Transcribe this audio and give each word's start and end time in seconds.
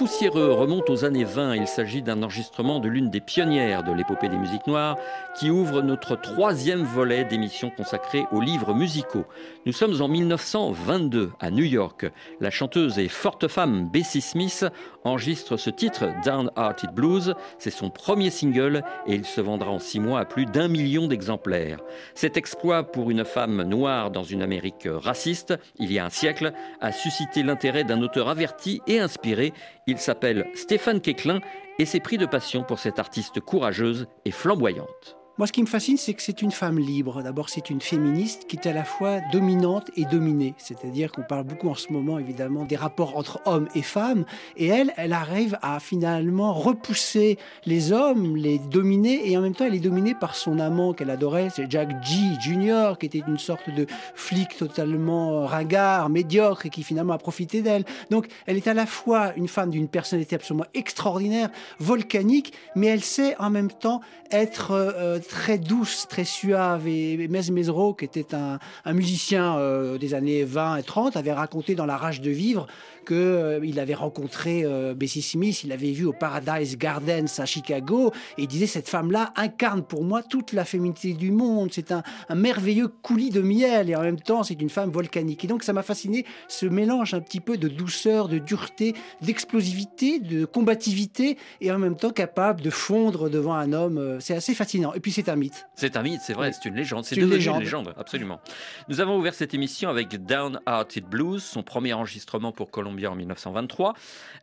Poussiéreux 0.00 0.52
remonte 0.52 0.88
aux 0.88 1.04
années 1.04 1.24
20. 1.24 1.56
Il 1.56 1.66
s'agit 1.66 2.00
d'un 2.00 2.22
enregistrement 2.22 2.80
de 2.80 2.88
l'une 2.88 3.10
des 3.10 3.20
pionnières 3.20 3.82
de 3.82 3.92
l'épopée 3.92 4.30
des 4.30 4.38
musiques 4.38 4.66
noires 4.66 4.96
qui 5.38 5.50
ouvre 5.50 5.82
notre 5.82 6.18
troisième 6.18 6.84
volet 6.84 7.24
d'émission 7.24 7.68
consacrée 7.68 8.24
aux 8.32 8.40
livres 8.40 8.72
musicaux. 8.72 9.26
Nous 9.66 9.74
sommes 9.74 10.00
en 10.00 10.08
1922 10.08 11.32
à 11.38 11.50
New 11.50 11.64
York. 11.64 12.10
La 12.40 12.48
chanteuse 12.48 12.98
et 12.98 13.08
forte 13.08 13.46
femme 13.46 13.90
Bessie 13.90 14.22
Smith 14.22 14.64
enregistre 15.04 15.58
ce 15.58 15.68
titre 15.68 16.06
Downhearted 16.24 16.92
Blues. 16.92 17.34
C'est 17.58 17.70
son 17.70 17.90
premier 17.90 18.30
single 18.30 18.82
et 19.06 19.14
il 19.14 19.26
se 19.26 19.42
vendra 19.42 19.70
en 19.70 19.78
six 19.78 20.00
mois 20.00 20.20
à 20.20 20.24
plus 20.24 20.46
d'un 20.46 20.68
million 20.68 21.08
d'exemplaires. 21.08 21.80
Cet 22.14 22.38
exploit 22.38 22.84
pour 22.84 23.10
une 23.10 23.26
femme 23.26 23.64
noire 23.64 24.10
dans 24.10 24.24
une 24.24 24.40
Amérique 24.40 24.88
raciste, 24.90 25.58
il 25.78 25.92
y 25.92 25.98
a 25.98 26.06
un 26.06 26.10
siècle, 26.10 26.54
a 26.80 26.90
suscité 26.90 27.42
l'intérêt 27.42 27.84
d'un 27.84 28.00
auteur 28.00 28.30
averti 28.30 28.80
et 28.86 28.98
inspiré. 28.98 29.52
Il 29.90 29.98
s'appelle 29.98 30.46
Stéphane 30.54 31.00
Quéclin 31.00 31.40
et 31.80 31.84
s'est 31.84 31.98
pris 31.98 32.16
de 32.16 32.24
passion 32.24 32.62
pour 32.62 32.78
cette 32.78 33.00
artiste 33.00 33.40
courageuse 33.40 34.06
et 34.24 34.30
flamboyante. 34.30 35.19
Moi, 35.40 35.46
ce 35.46 35.52
qui 35.52 35.62
me 35.62 35.66
fascine, 35.66 35.96
c'est 35.96 36.12
que 36.12 36.20
c'est 36.20 36.42
une 36.42 36.50
femme 36.50 36.78
libre. 36.78 37.22
D'abord, 37.22 37.48
c'est 37.48 37.70
une 37.70 37.80
féministe 37.80 38.46
qui 38.46 38.56
est 38.56 38.68
à 38.68 38.74
la 38.74 38.84
fois 38.84 39.20
dominante 39.32 39.90
et 39.96 40.04
dominée. 40.04 40.52
C'est-à-dire 40.58 41.10
qu'on 41.12 41.22
parle 41.22 41.44
beaucoup 41.44 41.70
en 41.70 41.74
ce 41.74 41.90
moment, 41.94 42.18
évidemment, 42.18 42.66
des 42.66 42.76
rapports 42.76 43.16
entre 43.16 43.40
hommes 43.46 43.66
et 43.74 43.80
femmes. 43.80 44.26
Et 44.58 44.66
elle, 44.66 44.92
elle 44.98 45.14
arrive 45.14 45.58
à 45.62 45.80
finalement 45.80 46.52
repousser 46.52 47.38
les 47.64 47.90
hommes, 47.90 48.36
les 48.36 48.58
dominer, 48.58 49.30
et 49.30 49.38
en 49.38 49.40
même 49.40 49.54
temps, 49.54 49.64
elle 49.64 49.74
est 49.74 49.78
dominée 49.78 50.14
par 50.14 50.34
son 50.34 50.58
amant 50.58 50.92
qu'elle 50.92 51.08
adorait, 51.08 51.48
c'est 51.48 51.70
Jack 51.70 51.88
G. 52.04 52.18
Jr., 52.42 52.98
qui 53.00 53.06
était 53.06 53.22
une 53.26 53.38
sorte 53.38 53.70
de 53.74 53.86
flic 54.14 54.58
totalement 54.58 55.46
ringard, 55.46 56.10
médiocre, 56.10 56.66
et 56.66 56.68
qui 56.68 56.82
finalement 56.82 57.14
a 57.14 57.18
profité 57.18 57.62
d'elle. 57.62 57.86
Donc, 58.10 58.26
elle 58.44 58.58
est 58.58 58.68
à 58.68 58.74
la 58.74 58.84
fois 58.84 59.32
une 59.36 59.48
femme 59.48 59.70
d'une 59.70 59.88
personnalité 59.88 60.36
absolument 60.36 60.66
extraordinaire, 60.74 61.48
volcanique, 61.78 62.52
mais 62.76 62.88
elle 62.88 63.02
sait 63.02 63.36
en 63.38 63.48
même 63.48 63.70
temps 63.70 64.02
être 64.30 64.72
euh, 64.72 65.18
très 65.30 65.58
douce, 65.58 66.06
très 66.08 66.24
suave. 66.24 66.88
Et 66.88 67.28
Mez 67.28 67.50
Mesro, 67.52 67.94
qui 67.94 68.04
était 68.04 68.34
un, 68.34 68.58
un 68.84 68.92
musicien 68.92 69.56
euh, 69.56 69.96
des 69.96 70.12
années 70.12 70.44
20 70.44 70.76
et 70.76 70.82
30, 70.82 71.16
avait 71.16 71.32
raconté 71.32 71.74
dans 71.74 71.86
La 71.86 71.96
Rage 71.96 72.20
de 72.20 72.30
vivre 72.30 72.66
qu'il 73.06 73.16
euh, 73.16 73.60
il 73.64 73.78
avait 73.80 73.94
rencontré 73.94 74.62
euh, 74.64 74.94
Bessie 74.94 75.22
Smith, 75.22 75.62
il 75.64 75.70
l'avait 75.70 75.92
vu 75.92 76.04
au 76.04 76.12
Paradise 76.12 76.76
Gardens 76.76 77.26
à 77.38 77.46
Chicago, 77.46 78.12
et 78.38 78.42
il 78.42 78.48
disait 78.48 78.66
cette 78.66 78.88
femme-là 78.88 79.32
incarne 79.36 79.82
pour 79.82 80.04
moi 80.04 80.22
toute 80.22 80.52
la 80.52 80.64
féminité 80.64 81.12
du 81.12 81.30
monde. 81.30 81.70
C'est 81.72 81.92
un, 81.92 82.02
un 82.28 82.34
merveilleux 82.34 82.88
coulis 82.88 83.30
de 83.30 83.40
miel, 83.40 83.90
et 83.90 83.96
en 83.96 84.02
même 84.02 84.20
temps 84.20 84.42
c'est 84.42 84.60
une 84.60 84.70
femme 84.70 84.90
volcanique. 84.90 85.44
Et 85.44 85.48
donc 85.48 85.62
ça 85.62 85.72
m'a 85.72 85.82
fasciné 85.82 86.24
ce 86.48 86.66
mélange 86.66 87.14
un 87.14 87.20
petit 87.20 87.40
peu 87.40 87.56
de 87.56 87.68
douceur, 87.68 88.28
de 88.28 88.38
dureté, 88.38 88.94
d'explosivité, 89.22 90.18
de 90.18 90.44
combativité, 90.44 91.36
et 91.60 91.72
en 91.72 91.78
même 91.78 91.96
temps 91.96 92.10
capable 92.10 92.60
de 92.60 92.70
fondre 92.70 93.30
devant 93.30 93.54
un 93.54 93.72
homme. 93.72 93.98
Euh, 93.98 94.20
C'est 94.20 94.34
assez 94.34 94.54
fascinant. 94.54 94.92
Et 94.94 95.00
puis 95.00 95.12
c'est 95.20 95.30
un 95.30 95.36
mythe. 95.36 95.66
C'est 95.74 95.96
un 95.96 96.02
mythe, 96.02 96.20
c'est 96.22 96.32
vrai, 96.32 96.50
c'est 96.52 96.66
une 96.66 96.74
légende. 96.74 97.04
C'est 97.04 97.16
une 97.16 97.22
devenu 97.22 97.36
légende. 97.36 97.56
une 97.56 97.64
légende, 97.64 97.94
absolument. 97.98 98.40
Nous 98.88 99.00
avons 99.00 99.18
ouvert 99.18 99.34
cette 99.34 99.52
émission 99.52 99.90
avec 99.90 100.24
Downhearted 100.24 101.04
Blues, 101.04 101.42
son 101.42 101.62
premier 101.62 101.92
enregistrement 101.92 102.52
pour 102.52 102.70
Columbia 102.70 103.10
en 103.10 103.14
1923. 103.14 103.94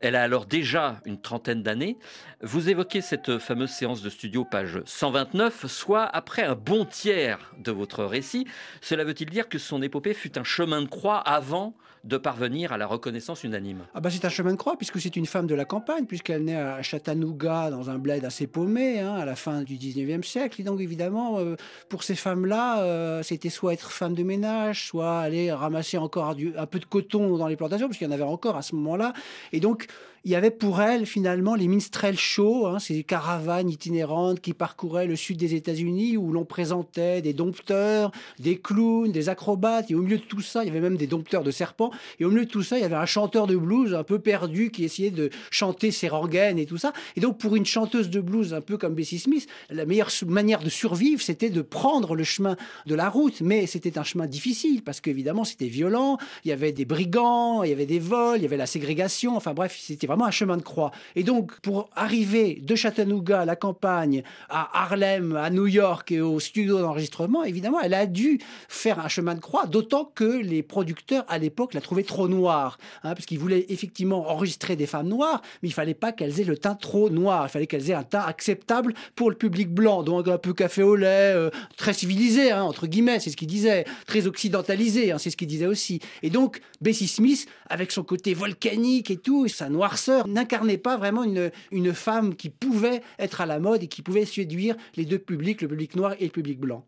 Elle 0.02 0.16
a 0.16 0.22
alors 0.22 0.46
déjà 0.46 1.02
une 1.06 1.20
trentaine 1.20 1.64
d'années. 1.64 1.98
Vous 2.42 2.70
évoquez 2.70 3.02
cette 3.02 3.40
fameuse 3.40 3.72
séance 3.72 4.04
de 4.04 4.10
studio, 4.12 4.46
page 4.46 4.80
129, 4.86 5.66
soit 5.66 6.06
après 6.06 6.44
un 6.44 6.54
bon 6.54 6.86
tiers 6.86 7.54
de 7.58 7.72
votre 7.72 8.04
récit. 8.04 8.46
Cela 8.82 9.04
veut-il 9.04 9.30
dire 9.30 9.50
que 9.50 9.58
son 9.58 9.82
épopée 9.82 10.14
fut 10.14 10.38
un 10.38 10.44
chemin 10.44 10.84
de 10.84 10.88
croix 10.88 11.18
avant 11.18 11.74
de 12.04 12.18
parvenir 12.18 12.72
à 12.72 12.78
la 12.78 12.88
reconnaissance 12.88 13.44
unanime? 13.44 13.86
Ah 13.94 14.00
bah 14.00 14.10
c'est 14.10 14.24
un 14.26 14.30
chemin 14.30 14.52
de 14.52 14.58
croix 14.58 14.78
puisque 14.78 15.00
c'est 15.02 15.16
une 15.16 15.26
femme 15.26 15.48
de 15.48 15.56
la 15.56 15.66
campagne 15.66 16.06
puisqu'elle 16.06 16.44
naît 16.44 16.56
à 16.56 16.82
Chattanooga 16.82 17.70
dans 17.70 17.90
un 17.90 17.98
bled 17.98 18.24
assez 18.24 18.48
paumé 18.48 19.00
hein, 19.00 19.16
à 19.16 19.26
la 19.26 19.36
fin 19.36 19.64
du 19.64 19.76
19e 19.76 20.24
siècle 20.24 20.57
donc 20.64 20.80
évidemment 20.80 21.40
euh, 21.40 21.56
pour 21.90 22.04
ces 22.04 22.16
femmes-là 22.16 22.82
euh, 22.82 23.24
c'était 23.24 23.50
soit 23.50 23.74
être 23.74 23.92
femme 23.92 24.14
de 24.14 24.24
ménage 24.24 24.88
soit 24.88 25.20
aller 25.20 25.52
ramasser 25.52 25.98
encore 25.98 26.36
un 26.58 26.66
peu 26.66 26.80
de 26.80 26.86
coton 26.86 27.38
dans 27.38 27.48
les 27.48 27.56
plantations 27.56 27.88
parce 27.88 27.98
qu'il 27.98 28.08
y 28.08 28.10
en 28.10 28.14
avait 28.14 28.24
encore 28.24 28.56
à 28.56 28.62
ce 28.62 28.76
moment-là. 28.76 29.14
Et 29.52 29.60
donc 29.60 29.88
il 30.28 30.32
y 30.32 30.36
avait 30.36 30.52
pour 30.52 30.82
elle 30.82 31.06
finalement 31.06 31.56
les 31.56 31.70
minstrel 31.70 32.20
shows, 32.20 32.68
hein, 32.68 32.80
ces 32.80 33.02
caravanes 33.04 33.70
itinérantes 33.70 34.42
qui 34.42 34.52
parcouraient 34.52 35.08
le 35.08 35.16
sud 35.16 35.38
des 35.38 35.56
États-Unis 35.56 36.18
où 36.18 36.34
l'on 36.34 36.44
présentait 36.44 37.22
des 37.22 37.32
dompteurs, 37.32 38.12
des 38.38 38.58
clowns, 38.58 39.14
des 39.14 39.30
acrobates. 39.30 39.90
Et 39.90 39.96
au 39.96 40.02
milieu 40.02 40.18
de 40.18 40.24
tout 40.24 40.42
ça, 40.42 40.66
il 40.66 40.68
y 40.68 40.70
avait 40.70 40.82
même 40.82 40.98
des 40.98 41.08
dompteurs 41.08 41.44
de 41.44 41.52
serpents. 41.52 41.92
Et 42.20 42.26
au 42.26 42.30
milieu 42.30 42.44
de 42.44 42.50
tout 42.50 42.62
ça, 42.62 42.78
il 42.78 42.82
y 42.82 42.84
avait 42.84 42.98
un 42.98 43.06
chanteur 43.06 43.48
de 43.48 43.56
blues 43.56 43.94
un 43.94 44.04
peu 44.04 44.20
perdu 44.20 44.70
qui 44.70 44.84
essayait 44.84 45.12
de 45.12 45.30
chanter 45.50 45.92
ses 45.92 46.10
rengaines 46.10 46.60
et 46.60 46.66
tout 46.66 46.78
ça. 46.78 46.92
Et 47.16 47.22
donc 47.22 47.38
pour 47.38 47.56
une 47.56 47.66
chanteuse 47.66 48.10
de 48.10 48.20
blues 48.20 48.54
un 48.54 48.60
peu 48.60 48.78
comme 48.78 48.96
Bessie 48.96 49.20
Smith, 49.20 49.48
la 49.70 49.86
meilleure 49.86 50.12
manière 50.26 50.60
de 50.60 50.70
survivre, 50.70 51.22
c'était 51.22 51.50
de 51.50 51.62
prendre 51.62 52.16
le 52.16 52.26
chemin 52.26 52.58
de 52.86 52.96
la 52.96 53.10
route. 53.10 53.40
Mais 53.40 53.66
c'était 53.66 53.98
un 53.98 54.04
chemin 54.04 54.28
difficile 54.28 54.84
parce 54.84 55.00
qu'évidemment, 55.00 55.46
c'était 55.46 55.68
violent. 55.68 56.18
Il 56.44 56.50
y 56.50 56.52
avait 56.52 56.74
des 56.74 56.84
brigands, 56.84 57.64
il 57.64 57.70
y 57.70 57.74
avait 57.74 57.86
des 57.86 58.00
vols, 58.00 58.40
il 58.40 58.44
y 58.44 58.46
avait 58.46 58.58
la 58.58 58.66
ségrégation. 58.66 59.38
Enfin 59.38 59.54
bref, 59.54 59.78
c'était 59.82 60.06
vraiment 60.06 60.17
un 60.26 60.32
chemin 60.32 60.58
de 60.58 60.62
croix. 60.62 60.92
Et 61.16 61.24
donc, 61.24 61.60
pour 61.62 61.90
arriver 61.96 62.60
de 62.62 62.76
Chattanooga 62.76 63.42
à 63.42 63.46
la 63.46 63.56
campagne, 63.56 64.24
à 64.50 64.84
Harlem, 64.84 65.36
à 65.36 65.50
New 65.50 65.68
York 65.68 66.12
et 66.12 66.22
au 66.22 66.40
studio 66.40 66.80
d'enregistrement, 66.80 67.44
évidemment, 67.44 67.80
elle 67.80 67.94
a 67.94 68.06
dû 68.06 68.40
faire 68.68 69.00
un 69.00 69.08
chemin 69.08 69.36
de 69.36 69.40
croix, 69.40 69.66
d'autant 69.66 70.06
que 70.06 70.42
les 70.42 70.64
producteurs 70.64 71.26
à 71.28 71.38
l'époque 71.38 71.74
la 71.74 71.82
trouvaient 71.82 72.04
trop 72.04 72.28
noire, 72.28 72.78
hein, 73.04 73.14
parce 73.14 73.26
qu'ils 73.26 73.40
voulaient 73.40 73.66
effectivement 73.70 74.30
enregistrer 74.30 74.76
des 74.76 74.88
femmes 74.88 75.08
noires, 75.08 75.42
mais 75.62 75.70
il 75.70 75.74
fallait 75.74 75.94
pas 75.94 76.12
qu'elles 76.12 76.40
aient 76.40 76.46
le 76.46 76.58
teint 76.58 76.76
trop 76.76 77.10
noir, 77.10 77.46
il 77.48 77.50
fallait 77.50 77.68
qu'elles 77.68 77.90
aient 77.90 77.96
un 77.96 78.04
teint 78.04 78.26
acceptable 78.26 78.94
pour 79.16 79.30
le 79.30 79.36
public 79.36 79.70
blanc, 79.70 80.04
donc 80.04 80.28
un 80.28 80.38
peu 80.38 80.54
café 80.54 80.84
au 80.84 80.96
lait, 80.96 81.34
euh, 81.36 81.50
très 81.76 81.94
civilisé, 81.94 82.52
hein, 82.52 82.64
entre 82.64 82.88
guillemets, 82.88 83.20
c'est 83.20 83.30
ce 83.30 83.38
qu'il 83.38 83.48
disait, 83.48 83.86
très 84.06 84.28
occidentalisé, 84.28 85.12
hein, 85.12 85.18
c'est 85.18 85.30
ce 85.30 85.38
qu'il 85.38 85.48
disait 85.48 85.68
aussi. 85.68 86.00
Et 86.24 86.30
donc, 86.30 86.62
Bessie 86.82 87.08
Smith, 87.08 87.48
avec 87.70 87.92
son 87.92 88.04
côté 88.04 88.34
volcanique 88.34 89.12
et 89.12 89.18
tout, 89.18 89.48
sa 89.48 89.70
noirceur, 89.70 90.07
sœur 90.08 90.28
n'incarnait 90.28 90.78
pas 90.78 90.96
vraiment 90.96 91.24
une, 91.24 91.52
une 91.72 91.94
femme 91.94 92.36
qui 92.36 92.50
pouvait 92.50 93.02
être 93.20 93.42
à 93.42 93.46
la 93.46 93.60
mode 93.60 93.84
et 93.84 93.88
qui 93.88 94.02
pouvait 94.02 94.26
séduire 94.26 94.76
les 94.96 95.04
deux 95.04 95.20
publics, 95.20 95.62
le 95.62 95.68
public 95.68 95.96
noir 95.96 96.14
et 96.20 96.24
le 96.24 96.32
public 96.32 96.60
blanc. 96.60 96.86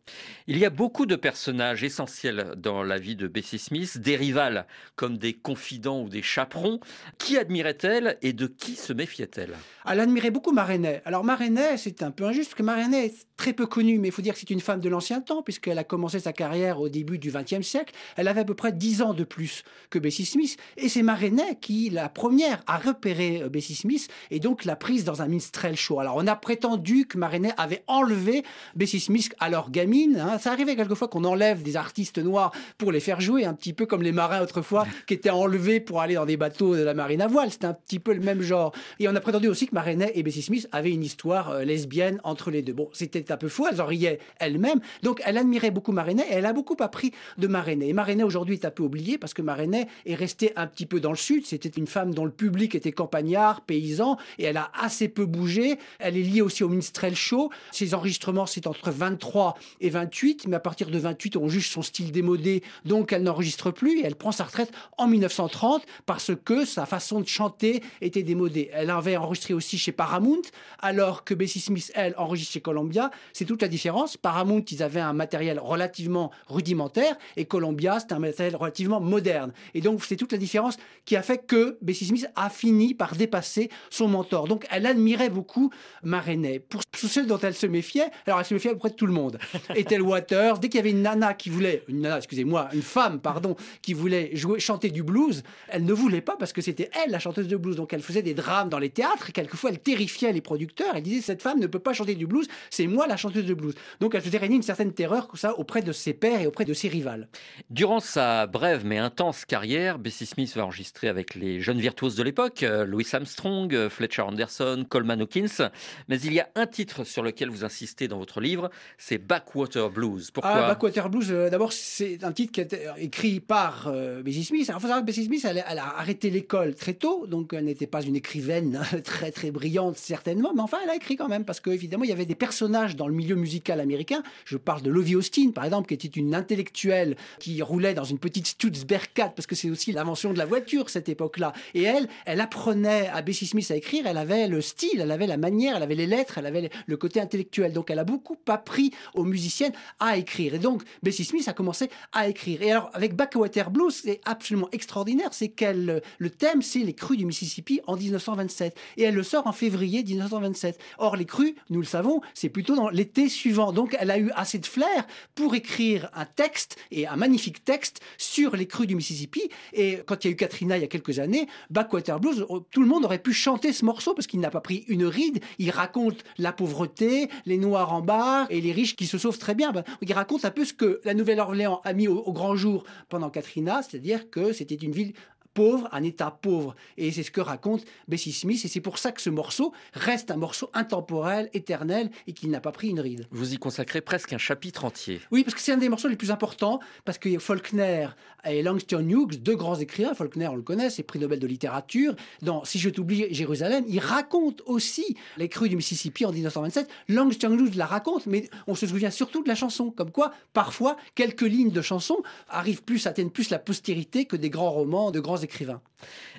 Il 0.47 0.57
y 0.57 0.65
a 0.65 0.69
beaucoup 0.69 1.05
de 1.05 1.17
personnages 1.17 1.83
essentiels 1.83 2.53
dans 2.55 2.81
la 2.81 2.97
vie 2.97 3.17
de 3.17 3.27
Bessie 3.27 3.59
Smith, 3.59 3.97
des 3.97 4.15
rivales 4.15 4.65
comme 4.95 5.17
des 5.17 5.33
confidents 5.33 6.01
ou 6.01 6.09
des 6.09 6.21
chaperons. 6.21 6.79
Qui 7.17 7.37
admirait-elle 7.37 8.17
et 8.21 8.31
de 8.31 8.47
qui 8.47 8.75
se 8.75 8.93
méfiait-elle? 8.93 9.55
Elle 9.85 9.99
admirait 9.99 10.31
beaucoup 10.31 10.51
Marenet. 10.51 11.01
Alors 11.03 11.23
Marenet, 11.25 11.77
c'est 11.77 12.03
un 12.03 12.11
peu 12.11 12.23
injuste 12.23 12.51
parce 12.51 12.57
que 12.57 12.63
Marenet 12.63 13.07
est 13.07 13.25
très 13.35 13.53
peu 13.53 13.65
connue, 13.65 13.99
mais 13.99 14.09
il 14.09 14.11
faut 14.11 14.21
dire 14.21 14.33
que 14.33 14.39
c'est 14.39 14.49
une 14.49 14.59
femme 14.61 14.79
de 14.79 14.89
l'ancien 14.89 15.19
temps 15.19 15.41
puisqu'elle 15.41 15.77
a 15.77 15.83
commencé 15.83 16.19
sa 16.19 16.31
carrière 16.31 16.79
au 16.79 16.87
début 16.87 17.17
du 17.17 17.31
XXe 17.31 17.67
siècle. 17.67 17.93
Elle 18.15 18.27
avait 18.27 18.41
à 18.41 18.45
peu 18.45 18.55
près 18.55 18.71
10 18.71 19.01
ans 19.01 19.13
de 19.13 19.23
plus 19.25 19.63
que 19.89 19.99
Bessie 19.99 20.25
Smith 20.25 20.57
et 20.77 20.87
c'est 20.87 21.03
Marenet 21.03 21.57
qui, 21.59 21.89
la 21.89 22.07
première, 22.07 22.61
a 22.67 22.77
repéré 22.77 22.98
euh, 23.05 23.49
Bessie 23.49 23.75
Smith 23.75 24.07
et 24.31 24.39
donc 24.39 24.65
l'a 24.65 24.75
prise 24.75 25.03
dans 25.03 25.21
un 25.21 25.27
minstrel 25.27 25.75
show. 25.75 25.99
Alors 25.99 26.15
on 26.17 26.27
a 26.27 26.35
prétendu 26.35 27.05
que 27.05 27.17
Marenet 27.17 27.53
avait 27.57 27.83
enlevé 27.87 28.43
Bessie 28.75 28.99
Smith 28.99 29.33
à 29.39 29.49
leur 29.49 29.71
gamine. 29.71 30.17
hein. 30.19 30.37
Ça 30.39 30.51
arrivait 30.51 30.75
quelquefois 30.75 31.07
qu'on 31.07 31.23
enlève 31.23 31.63
des 31.63 31.75
artistes 31.75 32.17
noirs 32.17 32.51
pour 32.77 32.91
les 32.91 32.99
faire 32.99 33.21
jouer, 33.21 33.45
un 33.45 33.53
petit 33.53 33.73
peu 33.73 33.85
comme 33.85 34.01
les 34.01 34.11
marins 34.11 34.41
autrefois 34.41 34.85
qui 35.07 35.13
étaient 35.13 35.29
enlevés 35.29 35.79
pour 35.79 36.01
aller 36.01 36.15
dans 36.15 36.25
des 36.25 36.37
bateaux 36.37 36.75
de 36.75 36.81
la 36.81 36.93
marine 36.93 37.21
à 37.21 37.27
voile. 37.27 37.51
C'était 37.51 37.65
un 37.65 37.73
petit 37.73 37.99
peu 37.99 38.13
le 38.13 38.21
même 38.21 38.41
genre. 38.41 38.73
Et 38.99 39.07
on 39.07 39.15
a 39.15 39.19
prétendu 39.21 39.47
aussi 39.47 39.67
que 39.67 39.75
Marenet 39.75 40.11
et 40.15 40.23
Bessie 40.23 40.41
Smith 40.41 40.67
avaient 40.71 40.91
une 40.91 41.03
histoire 41.03 41.49
euh, 41.49 41.63
lesbienne 41.63 42.19
entre 42.23 42.51
les 42.51 42.61
deux. 42.61 42.73
Bon, 42.73 42.89
c'était 42.93 43.31
un 43.31 43.37
peu 43.37 43.49
faux, 43.49 43.67
elles 43.71 43.81
en 43.81 43.85
riaient 43.85 44.19
elles-mêmes. 44.39 44.79
Donc 45.03 45.21
elle 45.25 45.37
admirait 45.37 45.71
beaucoup 45.71 45.91
Marenet 45.91 46.25
et 46.29 46.33
elle 46.33 46.45
a 46.45 46.53
beaucoup 46.53 46.77
appris 46.79 47.11
de 47.37 47.47
Marenet. 47.47 47.87
Et 47.87 47.93
Marenet 47.93 48.23
aujourd'hui 48.23 48.55
est 48.55 48.65
un 48.65 48.71
peu 48.71 48.83
oublié 48.83 49.17
parce 49.17 49.33
que 49.33 49.41
Marenet 49.41 49.87
est 50.05 50.15
restée 50.15 50.53
un 50.55 50.67
petit 50.67 50.85
peu 50.85 50.99
dans 50.99 51.11
le 51.11 51.17
sud. 51.17 51.45
C'était 51.45 51.69
une 51.69 51.87
femme 51.87 52.13
dont 52.13 52.25
le 52.25 52.31
public 52.31 52.75
était 52.75 52.88
campagnard, 52.91 53.61
paysan, 53.61 54.17
et 54.37 54.45
elle 54.45 54.57
a 54.57 54.71
assez 54.73 55.07
peu 55.07 55.25
bougé. 55.25 55.77
Elle 55.99 56.17
est 56.17 56.23
liée 56.23 56.41
aussi 56.41 56.63
au 56.63 56.69
Minstrel 56.69 57.15
Show. 57.15 57.49
Ses 57.71 57.93
enregistrements, 57.93 58.45
c'est 58.45 58.67
entre 58.67 58.91
23 58.91 59.55
et 59.81 59.89
28, 59.89 60.47
mais 60.47 60.55
à 60.55 60.59
partir 60.59 60.89
de 60.89 60.97
28, 60.97 61.37
on 61.37 61.47
juge 61.47 61.69
son 61.69 61.81
style 61.81 62.11
démodé, 62.11 62.63
donc 62.85 63.13
elle 63.13 63.23
n'enregistre 63.23 63.71
plus 63.71 63.99
et 63.99 64.05
elle 64.05 64.15
prend 64.15 64.31
sa 64.31 64.43
retraite 64.43 64.71
en 64.97 65.07
1930 65.07 65.83
parce 66.05 66.31
que 66.43 66.65
sa 66.65 66.85
façon 66.85 67.21
de 67.21 67.27
chanter 67.27 67.81
était 68.01 68.23
démodée. 68.23 68.69
Elle 68.73 68.89
avait 68.89 69.17
enregistré 69.17 69.53
aussi 69.53 69.77
chez 69.77 69.91
Paramount, 69.91 70.41
alors 70.79 71.23
que 71.23 71.33
Bessie 71.33 71.59
Smith, 71.59 71.91
elle, 71.95 72.13
enregistre 72.17 72.53
chez 72.53 72.61
Columbia. 72.61 73.11
C'est 73.33 73.45
toute 73.45 73.61
la 73.61 73.67
différence. 73.67 74.17
Paramount, 74.17 74.63
ils 74.71 74.83
avaient 74.83 74.99
un 74.99 75.13
matériel 75.13 75.59
relativement 75.59 76.31
rudimentaire 76.47 77.17
et 77.37 77.45
Columbia, 77.45 77.99
c'est 77.99 78.13
un 78.13 78.19
matériel 78.19 78.55
relativement 78.55 78.99
moderne. 78.99 79.51
Et 79.73 79.81
donc, 79.81 80.03
c'est 80.03 80.15
toute 80.15 80.31
la 80.31 80.37
différence 80.37 80.77
qui 81.05 81.15
a 81.15 81.21
fait 81.21 81.45
que 81.45 81.77
Bessie 81.81 82.05
Smith 82.05 82.27
a 82.35 82.49
fini 82.49 82.78
par 82.97 83.15
dépasser 83.15 83.69
son 83.89 84.07
mentor. 84.07 84.47
Donc, 84.47 84.65
elle 84.71 84.85
admirait 84.85 85.29
beaucoup 85.29 85.71
Marenet. 86.03 86.59
Pour 86.59 86.81
ceux 86.93 87.25
dont 87.25 87.39
elle 87.39 87.53
se 87.53 87.67
méfiait, 87.67 88.09
alors 88.25 88.39
elle 88.39 88.45
se 88.45 88.53
méfiait 88.53 88.71
auprès 88.71 88.89
de 88.89 88.95
tout 88.95 89.05
le 89.05 89.13
monde. 89.13 89.37
Ethel 89.75 90.01
Waters, 90.01 90.59
dès 90.59 90.69
qu'il 90.69 90.77
y 90.77 90.81
avait 90.81 90.91
une 90.91 91.01
nana 91.01 91.33
qui 91.33 91.49
voulait, 91.49 91.83
une 91.87 92.01
nana, 92.01 92.17
excusez-moi, 92.17 92.69
une 92.73 92.81
femme, 92.81 93.19
pardon, 93.19 93.55
qui 93.81 93.93
voulait 93.93 94.35
jouer, 94.35 94.59
chanter 94.59 94.89
du 94.89 95.03
blues, 95.03 95.43
elle 95.67 95.85
ne 95.85 95.93
voulait 95.93 96.21
pas 96.21 96.35
parce 96.37 96.53
que 96.53 96.61
c'était 96.61 96.89
elle 97.03 97.11
la 97.11 97.19
chanteuse 97.19 97.47
de 97.47 97.57
blues. 97.57 97.75
Donc, 97.75 97.93
elle 97.93 98.01
faisait 98.01 98.21
des 98.21 98.33
drames 98.33 98.69
dans 98.69 98.79
les 98.79 98.89
théâtres 98.89 99.29
et 99.29 99.33
quelquefois 99.33 99.69
elle 99.71 99.79
terrifiait 99.79 100.31
les 100.33 100.41
producteurs. 100.41 100.95
Elle 100.95 101.03
disait 101.03 101.21
cette 101.21 101.41
femme 101.41 101.59
ne 101.59 101.67
peut 101.67 101.79
pas 101.79 101.93
chanter 101.93 102.15
du 102.15 102.27
blues, 102.27 102.47
c'est 102.69 102.87
moi 102.87 103.07
la 103.07 103.17
chanteuse 103.17 103.45
de 103.45 103.53
blues. 103.53 103.75
Donc, 103.99 104.15
elle 104.15 104.21
faisait 104.21 104.37
régner 104.37 104.55
une 104.55 104.63
certaine 104.63 104.93
terreur 104.93 105.27
comme 105.27 105.39
ça 105.39 105.57
auprès 105.59 105.81
de 105.81 105.91
ses 105.91 106.13
pairs 106.13 106.41
et 106.41 106.47
auprès 106.47 106.65
de 106.65 106.73
ses 106.73 106.87
rivales. 106.87 107.27
Durant 107.69 107.99
sa 107.99 108.47
brève 108.47 108.85
mais 108.85 108.97
intense 108.97 109.45
carrière, 109.45 109.99
Bessie 109.99 110.25
Smith 110.25 110.55
va 110.55 110.65
enregistrer 110.65 111.07
avec 111.07 111.35
les 111.35 111.61
jeunes 111.61 111.79
virtuoses 111.79 112.15
de 112.15 112.23
l'époque, 112.23 112.63
Louis 112.85 113.05
Armstrong, 113.13 113.73
euh, 113.73 113.89
Fletcher 113.89 114.21
Anderson, 114.21 114.85
Coleman 114.87 115.21
Hawkins. 115.21 115.69
Mais 116.07 116.19
il 116.21 116.33
y 116.33 116.39
a 116.39 116.49
un 116.55 116.67
titre 116.67 117.03
sur 117.03 117.23
lequel 117.23 117.49
vous 117.49 117.63
insistez 117.63 118.07
dans 118.07 118.17
votre 118.17 118.41
livre, 118.41 118.69
c'est 118.97 119.17
Backwater 119.17 119.89
Blues. 119.89 120.31
Pourquoi 120.31 120.51
Ah, 120.51 120.67
Backwater 120.67 121.09
Blues, 121.09 121.31
euh, 121.31 121.49
d'abord, 121.49 121.73
c'est 121.73 122.23
un 122.23 122.31
titre 122.31 122.51
qui 122.51 122.61
a 122.61 122.63
été 122.63 122.79
écrit 122.97 123.39
par 123.39 123.87
euh, 123.87 124.21
Bessie 124.21 124.45
Smith. 124.45 124.69
Alors, 124.69 124.81
faut 124.81 124.87
savoir 124.87 125.01
que 125.01 125.07
Bessie 125.07 125.25
Smith, 125.25 125.45
elle, 125.47 125.59
a 125.59 125.97
arrêté 125.97 126.29
l'école 126.29 126.75
très 126.75 126.93
tôt, 126.93 127.27
donc 127.27 127.53
elle 127.53 127.65
n'était 127.65 127.87
pas 127.87 128.01
une 128.01 128.15
écrivaine 128.15 128.81
très, 129.03 129.31
très 129.31 129.51
brillante, 129.51 129.97
certainement, 129.97 130.53
mais 130.53 130.61
enfin, 130.61 130.77
elle 130.83 130.89
a 130.89 130.95
écrit 130.95 131.15
quand 131.15 131.27
même, 131.27 131.45
parce 131.45 131.59
qu'évidemment, 131.59 132.03
il 132.03 132.09
y 132.09 132.13
avait 132.13 132.25
des 132.25 132.35
personnages 132.35 132.95
dans 132.95 133.07
le 133.07 133.13
milieu 133.13 133.35
musical 133.35 133.79
américain. 133.79 134.23
Je 134.45 134.57
parle 134.57 134.81
de 134.81 134.89
Lovie 134.89 135.15
Austin, 135.15 135.51
par 135.51 135.65
exemple, 135.65 135.87
qui 135.87 135.93
était 135.93 136.07
une 136.07 136.35
intellectuelle 136.35 137.15
qui 137.39 137.61
roulait 137.61 137.93
dans 137.93 138.03
une 138.03 138.19
petite 138.19 138.47
Stutzberg 138.47 139.07
4, 139.13 139.33
parce 139.33 139.47
que 139.47 139.55
c'est 139.55 139.69
aussi 139.69 139.91
l'invention 139.91 140.33
de 140.33 140.37
la 140.37 140.45
voiture, 140.45 140.89
cette 140.89 141.09
époque-là. 141.09 141.53
Et 141.73 141.83
elle, 141.83 142.07
elle 142.25 142.41
apprenait 142.59 143.07
à 143.07 143.21
Bessie 143.21 143.47
Smith 143.47 143.71
à 143.71 143.77
écrire, 143.77 144.05
elle 144.05 144.17
avait 144.17 144.49
le 144.49 144.59
style, 144.59 144.99
elle 144.99 145.11
avait 145.11 145.27
la 145.27 145.37
manière, 145.37 145.77
elle 145.77 145.83
avait 145.83 145.95
les 145.95 146.07
lettres, 146.07 146.39
elle 146.39 146.45
avait 146.45 146.69
le 146.87 146.97
côté 146.97 147.21
intellectuel. 147.21 147.71
Donc, 147.71 147.89
elle 147.89 147.99
a 147.99 148.03
beaucoup 148.03 148.35
appris 148.49 148.91
aux 149.13 149.23
musiciennes 149.23 149.71
à 150.01 150.17
écrire. 150.17 150.55
Et 150.55 150.59
donc, 150.59 150.83
Bessie 151.01 151.23
Smith 151.23 151.47
a 151.47 151.53
commencé 151.53 151.89
à 152.11 152.27
écrire. 152.27 152.61
Et 152.61 152.71
alors, 152.71 152.89
avec 152.91 153.15
Backwater 153.15 153.71
Blues, 153.71 154.01
c'est 154.03 154.19
absolument 154.25 154.67
extraordinaire, 154.73 155.29
c'est 155.31 155.47
qu'elle, 155.47 156.01
le 156.17 156.29
thème, 156.29 156.61
c'est 156.61 156.79
les 156.79 156.93
crues 156.93 157.15
du 157.15 157.25
Mississippi 157.25 157.79
en 157.87 157.95
1927. 157.95 158.75
Et 158.97 159.03
elle 159.03 159.15
le 159.15 159.23
sort 159.23 159.47
en 159.47 159.53
février 159.53 160.03
1927. 160.03 160.77
Or, 160.97 161.15
les 161.15 161.25
crues, 161.25 161.55
nous 161.69 161.79
le 161.79 161.85
savons, 161.85 162.19
c'est 162.33 162.49
plutôt 162.49 162.75
dans 162.75 162.89
l'été 162.89 163.29
suivant. 163.29 163.71
Donc, 163.71 163.95
elle 163.97 164.11
a 164.11 164.19
eu 164.19 164.31
assez 164.35 164.59
de 164.59 164.65
flair 164.65 165.07
pour 165.33 165.55
écrire 165.55 166.09
un 166.13 166.25
texte, 166.25 166.75
et 166.91 167.07
un 167.07 167.15
magnifique 167.15 167.63
texte, 167.63 168.01
sur 168.17 168.57
les 168.57 168.67
crues 168.67 168.87
du 168.87 168.95
Mississippi. 168.95 169.49
Et 169.71 169.99
quand 170.05 170.25
il 170.25 170.27
y 170.27 170.31
a 170.31 170.33
eu 170.33 170.35
Katrina 170.35 170.75
il 170.75 170.81
y 170.81 170.83
a 170.83 170.87
quelques 170.87 171.19
années, 171.19 171.47
Backwater 171.69 172.19
Blues, 172.19 172.45
tout 172.71 172.81
le 172.81 172.87
monde 172.87 173.05
aurait 173.05 173.19
pu 173.19 173.33
chanter 173.33 173.73
ce 173.73 173.85
morceau 173.85 174.13
parce 174.13 174.27
qu'il 174.27 174.39
n'a 174.39 174.49
pas 174.49 174.61
pris 174.61 174.85
une 174.87 175.05
ride. 175.05 175.39
Il 175.57 175.71
raconte 175.71 176.23
la 176.37 176.51
pauvreté, 176.51 177.29
les 177.45 177.57
noirs 177.57 177.93
en 177.93 178.01
bar 178.01 178.47
et 178.49 178.61
les 178.61 178.71
riches 178.71 178.95
qui 178.95 179.05
se 179.05 179.17
sauvent 179.17 179.37
très 179.37 179.55
bien. 179.55 179.71
Ben, 179.71 179.83
il 180.01 180.11
raconte 180.13 180.45
un 180.45 180.51
peu 180.51 180.65
ce 180.65 180.73
que 180.73 181.01
la 181.03 181.13
Nouvelle-Orléans 181.13 181.81
a 181.83 181.93
mis 181.93 182.07
au 182.07 182.31
grand 182.31 182.55
jour 182.55 182.83
pendant 183.09 183.29
Katrina, 183.29 183.81
c'est-à-dire 183.81 184.29
que 184.29 184.53
c'était 184.53 184.75
une 184.75 184.91
ville 184.91 185.13
pauvre, 185.59 185.89
un 185.91 186.03
état 186.03 186.31
pauvre. 186.31 186.73
Et 186.95 187.11
c'est 187.11 187.21
ce 187.21 187.31
que 187.31 187.41
raconte 187.41 187.83
Bessie 188.07 188.31
Smith. 188.31 188.63
Et 188.63 188.69
c'est 188.69 188.79
pour 188.79 188.97
ça 188.97 189.11
que 189.11 189.21
ce 189.21 189.29
morceau 189.29 189.73
reste 189.91 190.31
un 190.31 190.37
morceau 190.37 190.69
intemporel, 190.73 191.49
éternel, 191.51 192.11
et 192.27 192.31
qu'il 192.31 192.49
n'a 192.49 192.61
pas 192.61 192.71
pris 192.71 192.87
une 192.87 193.01
ride. 193.01 193.27
Vous 193.31 193.53
y 193.53 193.57
consacrez 193.57 193.99
presque 193.99 194.31
un 194.31 194.37
chapitre 194.37 194.85
entier. 194.85 195.19
Oui, 195.31 195.43
parce 195.43 195.55
que 195.55 195.59
c'est 195.59 195.73
un 195.73 195.77
des 195.77 195.89
morceaux 195.89 196.07
les 196.07 196.15
plus 196.15 196.31
importants, 196.31 196.79
parce 197.03 197.17
que 197.17 197.37
Faulkner 197.39 198.07
et 198.45 198.63
Langston 198.63 199.05
Hughes, 199.05 199.43
deux 199.43 199.57
grands 199.57 199.75
écrivains, 199.75 200.13
Faulkner, 200.13 200.47
on 200.47 200.55
le 200.55 200.61
connaît, 200.61 200.89
c'est 200.89 201.03
prix 201.03 201.19
Nobel 201.19 201.39
de 201.39 201.47
littérature, 201.47 202.15
dans 202.41 202.63
Si 202.63 202.79
je 202.79 202.89
t'oublie 202.89 203.25
Jérusalem, 203.29 203.83
il 203.89 203.99
raconte 203.99 204.61
aussi 204.65 205.17
les 205.35 205.49
crues 205.49 205.67
du 205.67 205.75
Mississippi 205.75 206.23
en 206.23 206.31
1927. 206.31 206.89
Langston 207.09 207.51
Hughes 207.59 207.75
la 207.75 207.85
raconte, 207.85 208.27
mais 208.27 208.49
on 208.67 208.75
se 208.75 208.87
souvient 208.87 209.11
surtout 209.11 209.43
de 209.43 209.49
la 209.49 209.55
chanson, 209.55 209.91
comme 209.91 210.11
quoi, 210.11 210.31
parfois, 210.53 210.95
quelques 211.15 211.41
lignes 211.41 211.71
de 211.71 211.81
chansons 211.81 212.23
arrivent 212.47 212.83
plus, 212.83 213.07
atteignent 213.07 213.29
plus 213.29 213.49
la 213.49 213.59
postérité 213.59 214.23
que 214.23 214.37
des 214.37 214.49
grands 214.49 214.71
romans 214.71 215.11
de 215.11 215.19
grands 215.19 215.43
écrivains. 215.49 215.81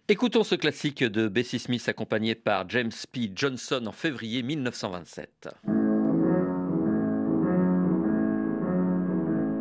Écoutons 0.08 0.44
ce 0.44 0.54
classique 0.54 1.02
de 1.02 1.26
Bessie 1.26 1.58
Smith 1.58 1.88
accompagné 1.88 2.36
par 2.36 2.68
James 2.68 2.92
P. 3.10 3.32
Johnson 3.34 3.84
en 3.86 3.92
février 3.92 4.42
1927. 4.42 5.48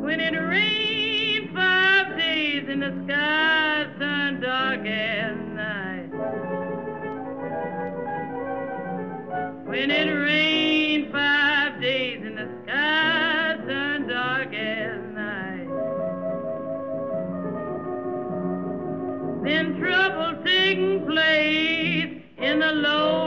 When 0.03 0.19
it 0.19 0.35
rained 0.35 1.49
five 1.55 2.15
days 2.15 2.69
and 2.69 2.81
the 2.81 2.93
sky 3.05 3.87
turned 3.99 4.41
dark 4.41 4.85
as 4.85 5.35
night. 5.55 6.09
When 9.65 9.89
it 9.89 10.11
rained 10.11 10.58
hello. 22.69 23.18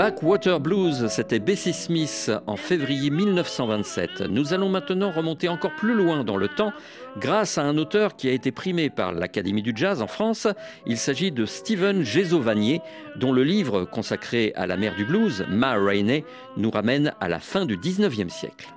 Backwater 0.00 0.60
Blues, 0.60 1.08
c'était 1.08 1.40
Bessie 1.40 1.74
Smith 1.74 2.30
en 2.46 2.56
février 2.56 3.10
1927. 3.10 4.22
Nous 4.30 4.54
allons 4.54 4.70
maintenant 4.70 5.10
remonter 5.10 5.50
encore 5.50 5.76
plus 5.76 5.92
loin 5.92 6.24
dans 6.24 6.38
le 6.38 6.48
temps 6.48 6.72
grâce 7.18 7.58
à 7.58 7.64
un 7.64 7.76
auteur 7.76 8.16
qui 8.16 8.26
a 8.26 8.32
été 8.32 8.50
primé 8.50 8.88
par 8.88 9.12
l'Académie 9.12 9.60
du 9.60 9.74
Jazz 9.76 10.00
en 10.00 10.06
France. 10.06 10.48
Il 10.86 10.96
s'agit 10.96 11.32
de 11.32 11.44
Steven 11.44 12.02
Gésovanier, 12.02 12.80
dont 13.16 13.30
le 13.30 13.44
livre 13.44 13.84
consacré 13.84 14.54
à 14.56 14.66
la 14.66 14.78
mère 14.78 14.96
du 14.96 15.04
blues, 15.04 15.44
Ma 15.50 15.74
Rainey, 15.74 16.24
nous 16.56 16.70
ramène 16.70 17.12
à 17.20 17.28
la 17.28 17.38
fin 17.38 17.66
du 17.66 17.76
19e 17.76 18.30
siècle. 18.30 18.68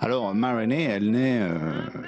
Alors, 0.00 0.34
Ma 0.34 0.56
elle 0.64 1.10
naît 1.10 1.40
euh, 1.40 1.58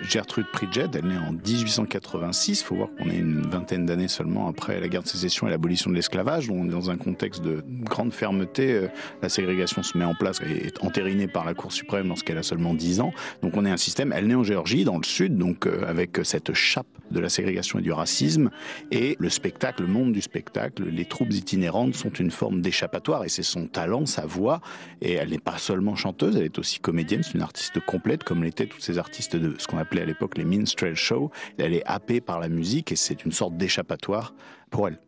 Gertrude 0.02 0.46
Pridget, 0.52 0.88
elle 0.94 1.06
naît 1.06 1.18
en 1.18 1.32
1886. 1.32 2.60
Il 2.60 2.64
faut 2.64 2.74
voir 2.76 2.88
qu'on 2.98 3.10
est 3.10 3.16
une 3.16 3.42
vingtaine 3.42 3.86
d'années 3.86 4.08
seulement 4.08 4.48
après 4.48 4.80
la 4.80 4.88
guerre 4.88 5.02
de 5.02 5.08
sécession 5.08 5.46
et 5.46 5.50
l'abolition 5.50 5.90
de 5.90 5.94
l'esclavage. 5.94 6.50
On 6.50 6.64
est 6.64 6.70
dans 6.70 6.90
un 6.90 6.96
contexte 6.96 7.42
de 7.42 7.62
grande 7.66 8.12
fermeté. 8.12 8.72
Euh, 8.72 8.88
la 9.22 9.28
ségrégation 9.28 9.82
se 9.82 9.96
met 9.96 10.04
en 10.04 10.14
place 10.14 10.40
et 10.40 10.66
est 10.66 10.84
entérinée 10.84 11.28
par 11.28 11.44
la 11.44 11.54
Cour 11.54 11.72
suprême 11.72 12.08
lorsqu'elle 12.08 12.38
a 12.38 12.42
seulement 12.42 12.74
10 12.74 13.00
ans. 13.00 13.12
Donc, 13.42 13.56
on 13.56 13.64
est 13.64 13.70
un 13.70 13.76
système. 13.76 14.12
Elle 14.12 14.26
naît 14.26 14.34
en 14.34 14.44
Géorgie, 14.44 14.84
dans 14.84 14.98
le 14.98 15.04
sud, 15.04 15.36
donc 15.36 15.66
euh, 15.66 15.84
avec 15.86 16.20
cette 16.24 16.54
chape 16.54 16.86
de 17.10 17.20
la 17.20 17.28
ségrégation 17.28 17.78
et 17.78 17.82
du 17.82 17.92
racisme. 17.92 18.50
Et 18.90 19.16
le 19.18 19.30
spectacle, 19.30 19.82
le 19.82 19.88
monde 19.88 20.12
du 20.12 20.20
spectacle, 20.20 20.84
les 20.84 21.04
troupes 21.04 21.32
itinérantes 21.32 21.94
sont 21.94 22.10
une 22.10 22.30
forme 22.30 22.60
d'échappatoire. 22.60 23.24
Et 23.24 23.28
c'est 23.28 23.42
son 23.42 23.66
talent, 23.66 24.06
sa 24.06 24.26
voix. 24.26 24.60
Et 25.00 25.12
elle 25.14 25.30
n'est 25.30 25.38
pas 25.38 25.58
seulement 25.58 25.96
chanteuse, 25.96 26.36
elle 26.36 26.44
est 26.44 26.58
aussi 26.58 26.78
comédienne. 26.80 27.22
C'est 27.22 27.34
une 27.34 27.42
artiste 27.48 27.80
complète, 27.80 28.24
comme 28.24 28.44
l'étaient 28.44 28.66
tous 28.66 28.80
ces 28.80 28.98
artistes 28.98 29.34
de 29.34 29.54
ce 29.58 29.66
qu'on 29.66 29.78
appelait 29.78 30.02
à 30.02 30.04
l'époque 30.04 30.36
les 30.36 30.44
minstrel 30.44 30.94
shows. 30.94 31.30
Elle 31.56 31.72
est 31.72 31.82
happée 31.86 32.20
par 32.20 32.40
la 32.40 32.48
musique 32.48 32.92
et 32.92 32.96
c'est 32.96 33.24
une 33.24 33.32
sorte 33.32 33.56
d'échappatoire 33.56 34.34
pour 34.70 34.86
elle. 34.86 34.98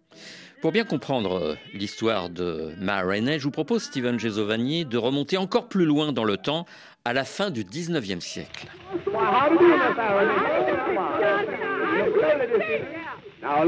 Pour 0.62 0.73
bien 0.73 0.85
comprendre 0.85 1.38
euh, 1.38 1.54
l'histoire 1.75 2.30
de 2.30 2.73
Ma 2.78 3.02
Rainey, 3.02 3.38
je 3.38 3.44
vous 3.44 3.50
propose, 3.50 3.82
Steven 3.82 4.18
Gésovanier, 4.18 4.85
de 4.85 4.99
remonter 4.99 5.37
encore 5.37 5.68
plus 5.68 5.85
loin 5.85 6.12
dans 6.12 6.25
le 6.25 6.37
temps, 6.37 6.64
à 7.04 7.12
la 7.12 7.25
fin 7.25 7.50
du 7.50 7.64
19e 7.64 8.20
siècle. 8.20 8.68
Now, 13.42 13.64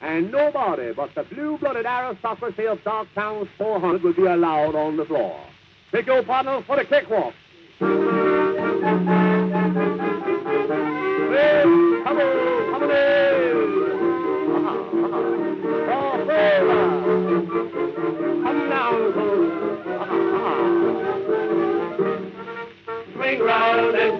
And 0.00 0.30
nobody 0.30 0.92
but 0.92 1.10
the 1.16 1.24
blue-blooded 1.24 1.84
aristocracy 1.84 2.66
of 2.66 2.78
Darktown's 2.78 3.48
400 3.58 4.02
will 4.02 4.14
be 4.14 4.26
allowed 4.26 4.76
on 4.76 4.96
the 4.96 5.04
floor. 5.04 5.44
Pick 5.90 6.06
your 6.06 6.22
partners 6.22 6.62
for 6.66 6.76
the 6.76 6.84
cakewalk. 6.84 7.34
Hey, 11.30 11.62
come 12.04 12.18
on, 12.18 12.70
come 12.70 12.82
on. 12.82 12.90
Uh-huh, 14.54 14.74
uh-huh. 15.04 15.22
Come. 15.86 16.28
Uh-huh, 16.28 17.04
uh-huh. 20.38 20.68
Round 23.38 23.94
and 23.96 24.17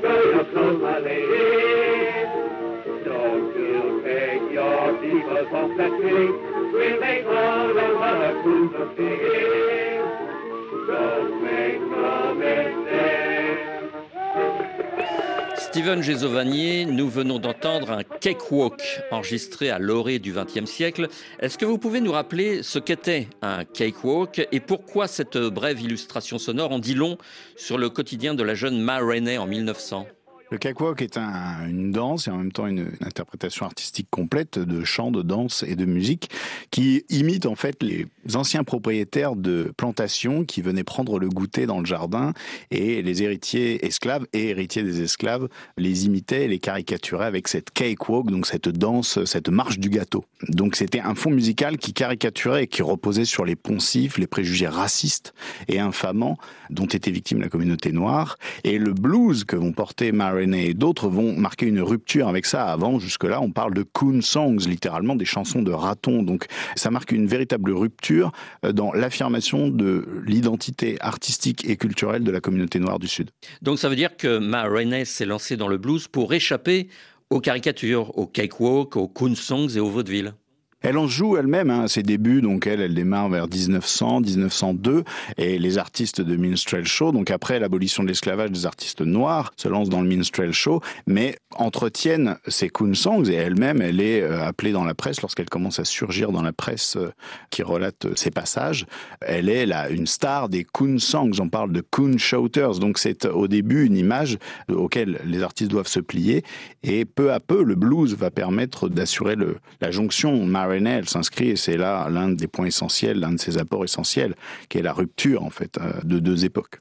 Steven 15.57 16.03
Gésovanier, 16.03 16.85
nous 16.85 17.09
venons 17.09 17.39
d'entendre 17.39 17.93
un 17.93 18.03
cakewalk 18.03 18.83
enregistré 19.13 19.71
à 19.71 19.79
l'orée 19.79 20.19
du 20.19 20.33
XXe 20.33 20.69
siècle. 20.69 21.07
Est-ce 21.39 21.57
que 21.57 21.65
vous 21.65 21.79
pouvez 21.79 22.01
nous 22.01 22.11
rappeler 22.11 22.65
ce 22.65 22.81
qu'était 22.81 23.29
un 23.43 23.65
cakewalk 23.65 24.49
et 24.51 24.59
pourquoi 24.59 25.07
cette 25.07 25.39
brève 25.39 25.81
illustration 25.81 26.39
sonore 26.39 26.73
en 26.73 26.81
dit 26.81 26.95
long 26.95 27.19
sur 27.55 27.79
le 27.79 27.89
quotidien 27.89 28.35
de 28.35 28.43
la 28.43 28.57
jeune 28.57 28.81
Ma 28.81 28.99
Rainey 28.99 29.39
en 29.39 29.47
1900 29.47 30.09
le 30.51 30.59
cakewalk 30.59 31.03
est 31.03 31.19
un, 31.19 31.69
une 31.69 31.93
danse 31.93 32.27
et 32.27 32.31
en 32.31 32.39
même 32.39 32.53
temps 32.53 32.67
une, 32.67 32.91
interprétation 33.01 33.67
artistique 33.67 34.09
complète 34.11 34.59
de 34.59 34.85
chant, 34.85 35.11
de 35.11 35.23
danse 35.23 35.63
et 35.63 35.77
de 35.77 35.85
musique 35.85 36.31
qui 36.71 37.05
imite 37.11 37.47
en 37.47 37.55
fait 37.55 37.83
les 37.83 38.07
anciens 38.35 38.65
propriétaires 38.65 39.37
de 39.37 39.73
plantations 39.77 40.45
qui 40.45 40.63
venaient 40.63 40.85
prendre 40.85 41.19
le 41.19 41.29
goûter 41.29 41.67
dans 41.67 41.81
le 41.81 41.87
jardin 41.87 42.33
et 42.71 43.03
les 43.03 43.23
héritiers 43.23 43.85
esclaves 43.85 44.27
et 44.33 44.49
héritiers 44.49 44.83
des 44.83 45.03
esclaves 45.03 45.49
les 45.77 46.07
imitaient 46.07 46.45
et 46.45 46.49
les 46.49 46.59
caricaturaient 46.59 47.27
avec 47.27 47.49
cette 47.49 47.71
cakewalk, 47.71 48.31
donc 48.31 48.47
cette 48.47 48.69
danse, 48.69 49.25
cette 49.25 49.49
marche 49.49 49.79
du 49.79 49.91
gâteau. 49.91 50.25
Donc 50.49 50.77
c'était 50.77 51.01
un 51.01 51.15
fond 51.15 51.31
musical 51.31 51.79
qui 51.79 51.93
caricaturait 51.93 52.65
et 52.65 52.67
qui 52.67 52.83
reposait 52.83 53.25
sur 53.25 53.45
les 53.45 53.57
poncifs, 53.57 54.19
les 54.19 54.27
préjugés 54.27 54.69
racistes 54.69 55.35
et 55.69 55.79
infamants 55.79 56.39
dont 56.71 56.87
était 56.87 57.11
victime 57.11 57.41
la 57.41 57.49
communauté 57.49 57.93
noire 57.93 58.39
et 58.65 58.79
le 58.79 58.93
blues 58.93 59.45
que 59.45 59.57
vont 59.57 59.73
porter 59.73 60.13
Mary 60.13 60.38
et 60.41 60.75
d'autres 60.75 61.09
vont 61.09 61.37
marquer 61.37 61.67
une 61.67 61.81
rupture 61.81 62.29
avec 62.29 62.47
ça. 62.47 62.67
Avant, 62.67 62.99
jusque-là, 62.99 63.41
on 63.41 63.51
parle 63.51 63.75
de 63.75 63.83
coon 63.83 64.21
songs, 64.21 64.59
littéralement 64.67 65.17
des 65.17 65.25
chansons 65.25 65.63
de 65.63 65.73
ratons. 65.73 66.23
Donc, 66.23 66.47
ça 66.77 66.91
marque 66.91 67.13
une 67.13 67.27
véritable 67.27 67.73
rupture 67.73 68.33
euh, 68.65 68.73
dans 68.73 68.93
l'affirmation 68.93 69.69
de 69.69 70.23
l'identité 70.27 70.97
artistique 71.01 71.69
et 71.69 71.77
culturelle 71.77 72.25
de 72.25 72.31
la 72.31 72.41
communauté 72.41 72.79
noire 72.79 72.99
du 72.99 73.09
Sud. 73.09 73.31
Donc, 73.63 73.79
ça 73.79 73.89
veut 73.89 73.97
dire 73.97 74.17
que 74.17 74.39
Ma 74.39 74.65
Rainey 74.65 75.05
s'est 75.05 75.27
lancée 75.27 75.57
dans 75.57 75.69
le 75.69 75.79
blues 75.79 76.09
pour 76.09 76.33
échapper 76.33 76.89
aux 77.31 77.41
caricatures, 77.41 78.17
aux 78.17 78.27
cakewalk, 78.27 78.97
aux 78.97 79.09
coon 79.09 79.35
songs 79.35 79.69
et 79.69 79.81
aux 79.81 79.91
vaudevilles. 79.91 80.33
Elle 80.81 80.97
en 80.97 81.09
joue 81.09 81.37
elle-même 81.37 81.71
hein, 81.71 81.83
à 81.83 81.89
ses 81.89 82.05
débuts, 82.05 82.41
donc 82.41 82.69
elle, 82.69 82.81
elle 82.81 82.95
démarre 82.95 83.29
vers 83.29 83.49
1900, 83.49 84.21
1902, 84.21 85.03
et 85.37 85.59
les 85.59 85.77
artistes 85.77 86.21
de 86.21 86.37
minstrel 86.37 86.87
show, 86.87 87.11
donc 87.11 87.33
après 87.33 87.59
l'abolition 87.59 88.05
de 88.05 88.09
l'esclavage 88.09 88.53
des 88.53 88.65
artistes 88.65 89.01
noirs, 89.01 89.53
se 89.57 89.67
lancent 89.67 89.89
dans 89.89 90.03
le 90.03 90.09
minstrel 90.09 90.53
show, 90.53 90.81
mais 91.09 91.37
entretiennent 91.57 92.37
ces 92.47 92.69
coon 92.69 92.95
songs, 92.95 93.25
et 93.25 93.35
elle-même, 93.35 93.83
elle 93.83 94.01
est 94.01 94.23
euh, 94.23 94.47
appelée 94.47 94.71
dans 94.71 94.85
la 94.85 94.95
presse, 94.95 95.21
lorsqu'elle 95.21 95.51
commence 95.51 95.81
à 95.81 95.85
surgir 95.85 96.31
dans 96.31 96.43
la 96.43 96.53
presse 96.53 96.97
euh, 96.97 97.11
qui 97.51 97.65
relate 97.65 98.05
euh, 98.05 98.13
ces 98.15 98.31
passages, 98.31 98.87
elle 99.21 99.49
est 99.49 99.67
là 99.67 99.91
une 99.91 100.07
star 100.07 100.49
des 100.49 100.63
coon 100.63 101.01
songs, 101.01 101.33
on 101.41 101.49
parle 101.49 101.73
de 101.73 101.81
coon 101.81 102.19
shouters, 102.19 102.79
donc 102.79 102.99
c'est 102.99 103.27
au 103.27 103.49
début 103.49 103.85
une 103.87 103.97
image 103.97 104.39
auquel 104.69 105.21
les 105.25 105.43
artistes 105.43 105.73
doivent 105.73 105.89
se 105.89 105.99
plier, 105.99 106.45
et 106.85 107.05
peu 107.05 107.33
à 107.33 107.41
peu, 107.41 107.65
le 107.65 107.75
blues 107.75 108.15
va 108.15 108.31
permettre 108.31 108.89
d'assurer 108.89 109.35
la 109.81 109.91
jonction 109.91 110.47
Elle 110.73 111.09
s'inscrit, 111.09 111.51
et 111.51 111.57
c'est 111.57 111.77
là 111.77 112.09
l'un 112.09 112.29
des 112.29 112.49
points 112.49 112.67
essentiels, 112.67 113.21
l'un 113.21 113.33
de 113.33 113.41
ses 113.41 113.59
apports 113.59 113.85
essentiels, 113.85 114.35
qui 114.69 114.79
est 114.79 114.83
la 114.83 114.93
rupture, 114.93 115.43
en 115.43 115.51
fait, 115.51 115.79
de 116.05 116.19
deux 116.19 116.45
époques. 116.45 116.81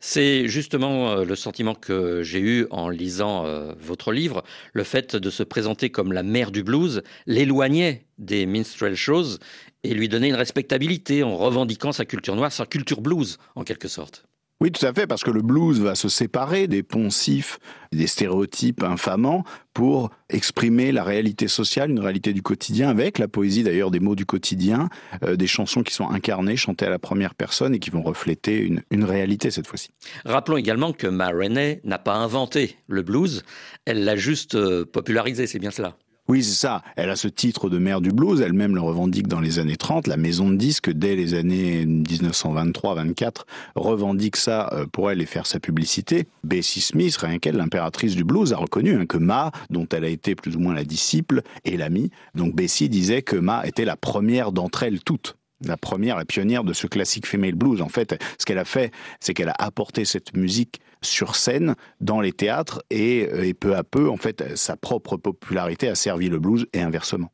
C'est 0.00 0.48
justement 0.48 1.16
le 1.16 1.36
sentiment 1.36 1.74
que 1.74 2.22
j'ai 2.22 2.40
eu 2.40 2.66
en 2.70 2.88
lisant 2.88 3.44
votre 3.78 4.12
livre, 4.12 4.42
le 4.72 4.82
fait 4.82 5.14
de 5.14 5.28
se 5.28 5.42
présenter 5.42 5.90
comme 5.90 6.12
la 6.12 6.22
mère 6.22 6.50
du 6.52 6.62
blues, 6.62 7.02
l'éloigner 7.26 8.06
des 8.16 8.46
minstrel 8.46 8.94
shows 8.94 9.36
et 9.82 9.92
lui 9.92 10.08
donner 10.08 10.28
une 10.28 10.36
respectabilité 10.36 11.22
en 11.22 11.36
revendiquant 11.36 11.92
sa 11.92 12.06
culture 12.06 12.34
noire, 12.34 12.50
sa 12.50 12.64
culture 12.64 13.02
blues, 13.02 13.38
en 13.56 13.64
quelque 13.64 13.88
sorte. 13.88 14.24
Oui, 14.62 14.70
tout 14.70 14.84
à 14.84 14.92
fait, 14.92 15.06
parce 15.06 15.24
que 15.24 15.30
le 15.30 15.40
blues 15.40 15.80
va 15.80 15.94
se 15.94 16.10
séparer 16.10 16.68
des 16.68 16.82
poncifs, 16.82 17.58
des 17.92 18.06
stéréotypes 18.06 18.82
infamants 18.82 19.42
pour 19.72 20.10
exprimer 20.28 20.92
la 20.92 21.02
réalité 21.02 21.48
sociale, 21.48 21.90
une 21.90 21.98
réalité 21.98 22.34
du 22.34 22.42
quotidien, 22.42 22.90
avec 22.90 23.18
la 23.18 23.26
poésie 23.26 23.62
d'ailleurs 23.62 23.90
des 23.90 24.00
mots 24.00 24.14
du 24.14 24.26
quotidien, 24.26 24.90
euh, 25.24 25.36
des 25.36 25.46
chansons 25.46 25.82
qui 25.82 25.94
sont 25.94 26.10
incarnées, 26.10 26.56
chantées 26.56 26.84
à 26.84 26.90
la 26.90 26.98
première 26.98 27.34
personne 27.34 27.74
et 27.74 27.78
qui 27.78 27.88
vont 27.88 28.02
refléter 28.02 28.58
une, 28.58 28.82
une 28.90 29.04
réalité 29.04 29.50
cette 29.50 29.66
fois-ci. 29.66 29.88
Rappelons 30.26 30.58
également 30.58 30.92
que 30.92 31.06
Ma 31.06 31.28
Rainey 31.28 31.80
n'a 31.84 31.98
pas 31.98 32.16
inventé 32.16 32.76
le 32.86 33.00
blues, 33.00 33.44
elle 33.86 34.04
l'a 34.04 34.16
juste 34.16 34.56
euh, 34.56 34.84
popularisé, 34.84 35.46
c'est 35.46 35.58
bien 35.58 35.70
cela. 35.70 35.96
Oui, 36.30 36.44
c'est 36.44 36.54
ça. 36.54 36.84
Elle 36.94 37.10
a 37.10 37.16
ce 37.16 37.26
titre 37.26 37.68
de 37.68 37.78
mère 37.78 38.00
du 38.00 38.10
blues. 38.10 38.40
Elle-même 38.40 38.76
le 38.76 38.80
revendique 38.80 39.26
dans 39.26 39.40
les 39.40 39.58
années 39.58 39.74
30. 39.74 40.06
La 40.06 40.16
maison 40.16 40.48
de 40.48 40.54
disques, 40.54 40.88
dès 40.88 41.16
les 41.16 41.34
années 41.34 41.84
1923-24, 41.84 43.46
revendique 43.74 44.36
ça 44.36 44.70
pour 44.92 45.10
elle 45.10 45.20
et 45.20 45.26
faire 45.26 45.44
sa 45.44 45.58
publicité. 45.58 46.28
Bessie 46.44 46.82
Smith, 46.82 47.16
rien 47.16 47.40
qu'elle, 47.40 47.56
l'impératrice 47.56 48.14
du 48.14 48.22
blues, 48.22 48.52
a 48.52 48.58
reconnu 48.58 48.94
hein, 48.94 49.06
que 49.06 49.18
Ma, 49.18 49.50
dont 49.70 49.88
elle 49.92 50.04
a 50.04 50.08
été 50.08 50.36
plus 50.36 50.54
ou 50.54 50.60
moins 50.60 50.72
la 50.72 50.84
disciple 50.84 51.42
et 51.64 51.76
l'amie, 51.76 52.12
donc 52.36 52.54
Bessie 52.54 52.88
disait 52.88 53.22
que 53.22 53.34
Ma 53.34 53.66
était 53.66 53.84
la 53.84 53.96
première 53.96 54.52
d'entre 54.52 54.84
elles 54.84 55.00
toutes 55.00 55.34
la 55.62 55.76
première, 55.76 56.16
la 56.16 56.24
pionnière 56.24 56.64
de 56.64 56.72
ce 56.72 56.86
classique 56.86 57.26
female 57.26 57.54
blues. 57.54 57.82
En 57.82 57.88
fait, 57.88 58.18
ce 58.38 58.46
qu'elle 58.46 58.58
a 58.58 58.64
fait, 58.64 58.92
c'est 59.20 59.34
qu'elle 59.34 59.50
a 59.50 59.56
apporté 59.58 60.04
cette 60.04 60.34
musique 60.34 60.80
sur 61.02 61.36
scène 61.36 61.74
dans 62.00 62.20
les 62.20 62.32
théâtres 62.32 62.82
et, 62.90 63.20
et, 63.48 63.54
peu 63.54 63.74
à 63.76 63.84
peu, 63.84 64.08
en 64.08 64.16
fait, 64.16 64.56
sa 64.56 64.76
propre 64.76 65.16
popularité 65.16 65.88
a 65.88 65.94
servi 65.94 66.28
le 66.28 66.38
blues 66.38 66.66
et 66.72 66.80
inversement. 66.80 67.32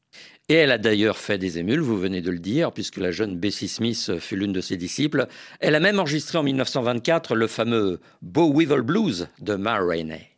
Et 0.49 0.55
elle 0.55 0.71
a 0.71 0.79
d'ailleurs 0.79 1.19
fait 1.19 1.39
des 1.39 1.59
émules, 1.59 1.81
vous 1.81 1.99
venez 1.99 2.23
de 2.23 2.31
le 2.31 2.39
dire, 2.39 2.73
puisque 2.73 2.99
la 2.99 3.11
jeune 3.11 3.37
Bessie 3.37 3.67
Smith 3.67 4.19
fut 4.21 4.37
l'une 4.37 4.53
de 4.53 4.61
ses 4.61 4.77
disciples. 4.77 5.27
Elle 5.59 5.75
a 5.75 5.81
même 5.81 5.99
enregistré 5.99 6.39
en 6.39 6.45
1924 6.45 7.35
le 7.35 7.49
fameux 7.49 8.01
Bow 8.23 8.53
Weevil 8.57 8.83
Blues 8.83 9.29
de 9.41 9.55
Ma 9.57 9.79
Rainey. 9.81 10.36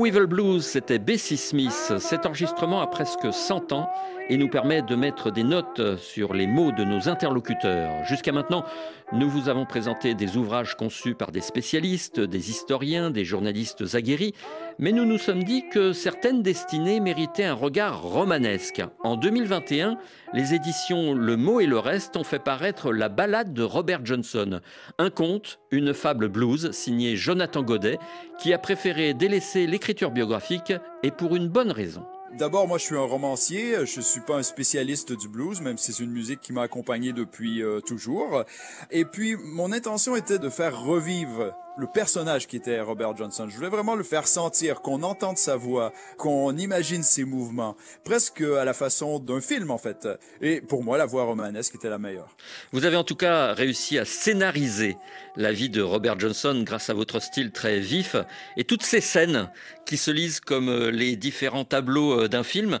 Weevil 0.00 0.24
Blues, 0.24 0.64
c'était 0.64 0.98
Bessie 0.98 1.36
Smith. 1.36 1.92
Cet 1.98 2.24
enregistrement 2.24 2.80
a 2.80 2.86
presque 2.86 3.30
100 3.30 3.72
ans 3.72 3.90
et 4.30 4.38
nous 4.38 4.48
permet 4.48 4.80
de 4.80 4.94
mettre 4.94 5.30
des 5.30 5.42
notes 5.42 5.98
sur 5.98 6.32
les 6.32 6.46
mots 6.46 6.72
de 6.72 6.84
nos 6.84 7.10
interlocuteurs. 7.10 8.02
Jusqu'à 8.06 8.32
maintenant, 8.32 8.64
nous 9.12 9.28
vous 9.28 9.50
avons 9.50 9.66
présenté 9.66 10.14
des 10.14 10.38
ouvrages 10.38 10.74
conçus 10.74 11.14
par 11.14 11.32
des 11.32 11.42
spécialistes, 11.42 12.18
des 12.18 12.48
historiens, 12.48 13.10
des 13.10 13.26
journalistes 13.26 13.94
aguerris, 13.94 14.32
mais 14.80 14.92
nous 14.92 15.04
nous 15.04 15.18
sommes 15.18 15.44
dit 15.44 15.68
que 15.68 15.92
certaines 15.92 16.42
destinées 16.42 17.00
méritaient 17.00 17.44
un 17.44 17.54
regard 17.54 18.02
romanesque. 18.02 18.82
En 19.04 19.16
2021, 19.16 19.98
les 20.32 20.54
éditions 20.54 21.12
Le 21.12 21.36
mot 21.36 21.60
et 21.60 21.66
le 21.66 21.78
reste 21.78 22.16
ont 22.16 22.24
fait 22.24 22.38
paraître 22.38 22.90
La 22.90 23.10
ballade 23.10 23.52
de 23.52 23.62
Robert 23.62 24.00
Johnson, 24.04 24.60
un 24.98 25.10
conte, 25.10 25.60
une 25.70 25.92
fable 25.92 26.28
blues 26.28 26.70
signée 26.72 27.14
Jonathan 27.14 27.62
Godet, 27.62 27.98
qui 28.38 28.54
a 28.54 28.58
préféré 28.58 29.12
délaisser 29.12 29.66
l'écriture 29.66 30.12
biographique 30.12 30.72
et 31.02 31.10
pour 31.10 31.36
une 31.36 31.48
bonne 31.48 31.72
raison. 31.72 32.02
D'abord, 32.38 32.68
moi, 32.68 32.78
je 32.78 32.84
suis 32.84 32.96
un 32.96 33.00
romancier. 33.00 33.84
Je 33.84 34.00
suis 34.00 34.20
pas 34.20 34.36
un 34.36 34.42
spécialiste 34.44 35.12
du 35.12 35.28
blues, 35.28 35.60
même 35.60 35.76
si 35.76 35.92
c'est 35.92 36.04
une 36.04 36.12
musique 36.12 36.40
qui 36.40 36.52
m'a 36.52 36.62
accompagné 36.62 37.12
depuis 37.12 37.60
euh, 37.60 37.80
toujours. 37.80 38.44
Et 38.92 39.04
puis, 39.04 39.36
mon 39.36 39.72
intention 39.72 40.14
était 40.14 40.38
de 40.38 40.48
faire 40.48 40.80
revivre 40.80 41.52
le 41.76 41.86
personnage 41.86 42.46
qui 42.46 42.56
était 42.56 42.80
Robert 42.80 43.16
Johnson. 43.16 43.46
Je 43.48 43.56
voulais 43.56 43.68
vraiment 43.68 43.94
le 43.94 44.04
faire 44.04 44.26
sentir, 44.26 44.82
qu'on 44.82 45.02
entende 45.02 45.38
sa 45.38 45.56
voix, 45.56 45.92
qu'on 46.18 46.56
imagine 46.56 47.02
ses 47.02 47.24
mouvements, 47.24 47.76
presque 48.04 48.42
à 48.42 48.64
la 48.64 48.74
façon 48.74 49.18
d'un 49.18 49.40
film 49.40 49.70
en 49.70 49.78
fait. 49.78 50.08
Et 50.40 50.60
pour 50.60 50.84
moi, 50.84 50.98
la 50.98 51.06
voix 51.06 51.24
romanesque 51.24 51.74
était 51.74 51.88
la 51.88 51.98
meilleure. 51.98 52.36
Vous 52.72 52.84
avez 52.84 52.96
en 52.96 53.04
tout 53.04 53.16
cas 53.16 53.52
réussi 53.52 53.98
à 53.98 54.04
scénariser 54.04 54.96
la 55.36 55.52
vie 55.52 55.70
de 55.70 55.82
Robert 55.82 56.18
Johnson 56.18 56.62
grâce 56.64 56.90
à 56.90 56.94
votre 56.94 57.20
style 57.20 57.52
très 57.52 57.80
vif 57.80 58.16
et 58.56 58.64
toutes 58.64 58.82
ces 58.82 59.00
scènes 59.00 59.50
qui 59.86 59.96
se 59.96 60.10
lisent 60.10 60.40
comme 60.40 60.68
euh, 60.68 60.90
les 60.90 61.16
différents 61.16 61.64
tableaux 61.64 62.22
euh, 62.22 62.28
d'un 62.28 62.42
film. 62.42 62.78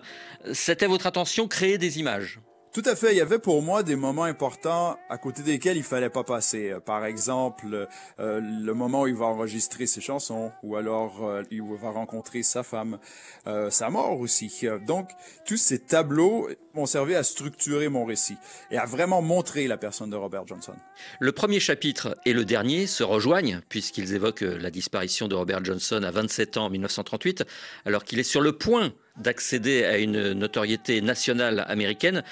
C'était 0.52 0.86
votre 0.86 1.06
attention 1.06 1.48
créer 1.48 1.78
des 1.78 1.98
images. 1.98 2.40
Tout 2.72 2.82
à 2.84 2.94
fait. 2.94 3.12
Il 3.12 3.18
y 3.18 3.20
avait 3.20 3.40
pour 3.40 3.62
moi 3.62 3.82
des 3.82 3.96
moments 3.96 4.22
importants 4.22 4.96
à 5.08 5.18
côté 5.18 5.42
desquels 5.42 5.76
il 5.76 5.82
fallait 5.82 6.08
pas 6.08 6.22
passer. 6.22 6.72
Par 6.86 7.04
exemple, 7.04 7.88
euh, 8.20 8.40
le 8.40 8.74
moment 8.74 9.02
où 9.02 9.06
il 9.08 9.16
va 9.16 9.26
enregistrer 9.26 9.88
ses 9.88 10.00
chansons, 10.00 10.52
ou 10.62 10.76
alors 10.76 11.26
euh, 11.26 11.42
il 11.50 11.62
va 11.62 11.90
rencontrer 11.90 12.44
sa 12.44 12.62
femme, 12.62 13.00
euh, 13.48 13.70
sa 13.70 13.90
mort 13.90 14.20
aussi. 14.20 14.68
Donc, 14.86 15.10
tous 15.44 15.56
ces 15.56 15.80
tableaux 15.80 16.48
m'ont 16.74 16.86
servi 16.86 17.16
à 17.16 17.24
structurer 17.24 17.88
mon 17.88 18.04
récit 18.04 18.36
et 18.70 18.78
à 18.78 18.84
vraiment 18.84 19.20
montrer 19.20 19.66
la 19.66 19.76
personne 19.76 20.10
de 20.10 20.16
Robert 20.16 20.46
Johnson. 20.46 20.74
Le 21.18 21.32
premier 21.32 21.58
chapitre 21.58 22.16
et 22.24 22.32
le 22.32 22.44
dernier 22.44 22.86
se 22.86 23.02
rejoignent 23.02 23.62
puisqu'ils 23.68 24.14
évoquent 24.14 24.42
la 24.42 24.70
disparition 24.70 25.26
de 25.26 25.34
Robert 25.34 25.64
Johnson 25.64 26.04
à 26.04 26.12
27 26.12 26.56
ans 26.56 26.66
en 26.66 26.70
1938, 26.70 27.44
alors 27.84 28.04
qu'il 28.04 28.20
est 28.20 28.22
sur 28.22 28.40
le 28.40 28.52
point 28.52 28.92
d'accéder 29.20 29.84
à 29.84 29.98
une 29.98 30.32
notoriété 30.32 31.00
nationale 31.00 31.64
américaine. 31.68 32.22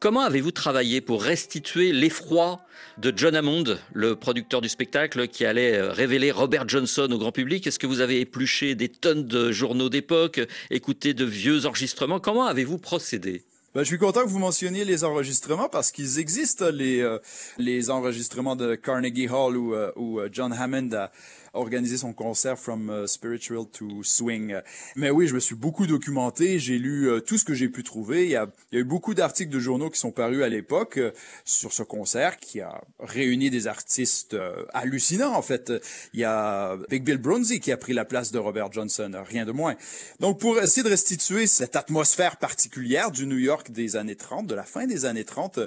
Comment 0.00 0.22
avez-vous 0.22 0.52
travaillé 0.52 1.00
pour 1.00 1.22
restituer 1.22 1.92
l'effroi 1.92 2.60
de 2.98 3.12
John 3.16 3.34
Hammond, 3.34 3.78
le 3.92 4.16
producteur 4.16 4.60
du 4.60 4.68
spectacle, 4.68 5.28
qui 5.28 5.44
allait 5.44 5.80
révéler 5.80 6.30
Robert 6.30 6.68
Johnson 6.68 7.08
au 7.10 7.18
grand 7.18 7.32
public? 7.32 7.66
Est-ce 7.66 7.78
que 7.78 7.86
vous 7.86 8.00
avez 8.00 8.20
épluché 8.20 8.74
des 8.74 8.88
tonnes 8.88 9.26
de 9.26 9.50
journaux 9.50 9.88
d'époque, 9.88 10.40
écouté 10.70 11.14
de 11.14 11.24
vieux 11.24 11.66
enregistrements? 11.66 12.20
Comment 12.20 12.46
avez-vous 12.46 12.78
procédé? 12.78 13.42
Ben, 13.74 13.82
je 13.82 13.88
suis 13.88 13.98
content 13.98 14.24
que 14.24 14.28
vous 14.28 14.38
mentionniez 14.38 14.86
les 14.86 15.04
enregistrements 15.04 15.68
parce 15.68 15.92
qu'ils 15.92 16.18
existent, 16.18 16.70
les, 16.70 17.00
euh, 17.00 17.90
enregistrements 17.90 18.56
de 18.56 18.74
Carnegie 18.74 19.28
Hall 19.28 19.58
où, 19.58 19.74
euh, 19.74 19.92
où 19.94 20.18
euh, 20.18 20.28
John 20.32 20.54
Hammond 20.54 21.08
organisé 21.52 21.96
son 21.96 22.12
concert 22.12 22.58
From 22.58 22.90
uh, 22.90 23.08
Spiritual 23.08 23.66
to 23.72 24.02
Swing. 24.02 24.56
Mais 24.96 25.10
oui, 25.10 25.26
je 25.26 25.34
me 25.34 25.40
suis 25.40 25.54
beaucoup 25.54 25.86
documenté, 25.86 26.58
j'ai 26.58 26.78
lu 26.78 27.08
euh, 27.08 27.20
tout 27.20 27.38
ce 27.38 27.44
que 27.44 27.54
j'ai 27.54 27.68
pu 27.68 27.82
trouver. 27.82 28.24
Il 28.24 28.30
y 28.30 28.36
a, 28.36 28.50
il 28.72 28.76
y 28.76 28.78
a 28.78 28.80
eu 28.80 28.84
beaucoup 28.84 29.14
d'articles 29.14 29.52
de 29.52 29.58
journaux 29.58 29.90
qui 29.90 29.98
sont 29.98 30.10
parus 30.10 30.42
à 30.42 30.48
l'époque 30.48 30.98
euh, 30.98 31.12
sur 31.44 31.72
ce 31.72 31.82
concert 31.82 32.38
qui 32.38 32.60
a 32.60 32.80
réuni 33.00 33.50
des 33.50 33.66
artistes 33.66 34.34
euh, 34.34 34.64
hallucinants 34.72 35.34
en 35.34 35.42
fait. 35.42 35.72
Il 36.12 36.20
y 36.20 36.24
a 36.24 36.76
Big 36.88 37.04
Bill 37.04 37.18
Bronzy 37.18 37.60
qui 37.60 37.72
a 37.72 37.76
pris 37.76 37.92
la 37.92 38.04
place 38.04 38.32
de 38.32 38.38
Robert 38.38 38.72
Johnson, 38.72 39.10
rien 39.26 39.44
de 39.44 39.52
moins. 39.52 39.76
Donc 40.20 40.40
pour 40.40 40.58
essayer 40.58 40.82
de 40.82 40.88
restituer 40.88 41.46
cette 41.46 41.76
atmosphère 41.76 42.36
particulière 42.36 43.10
du 43.10 43.26
New 43.26 43.38
York 43.38 43.70
des 43.70 43.96
années 43.96 44.16
30, 44.16 44.46
de 44.46 44.54
la 44.54 44.64
fin 44.64 44.86
des 44.86 45.04
années 45.04 45.24
30, 45.24 45.60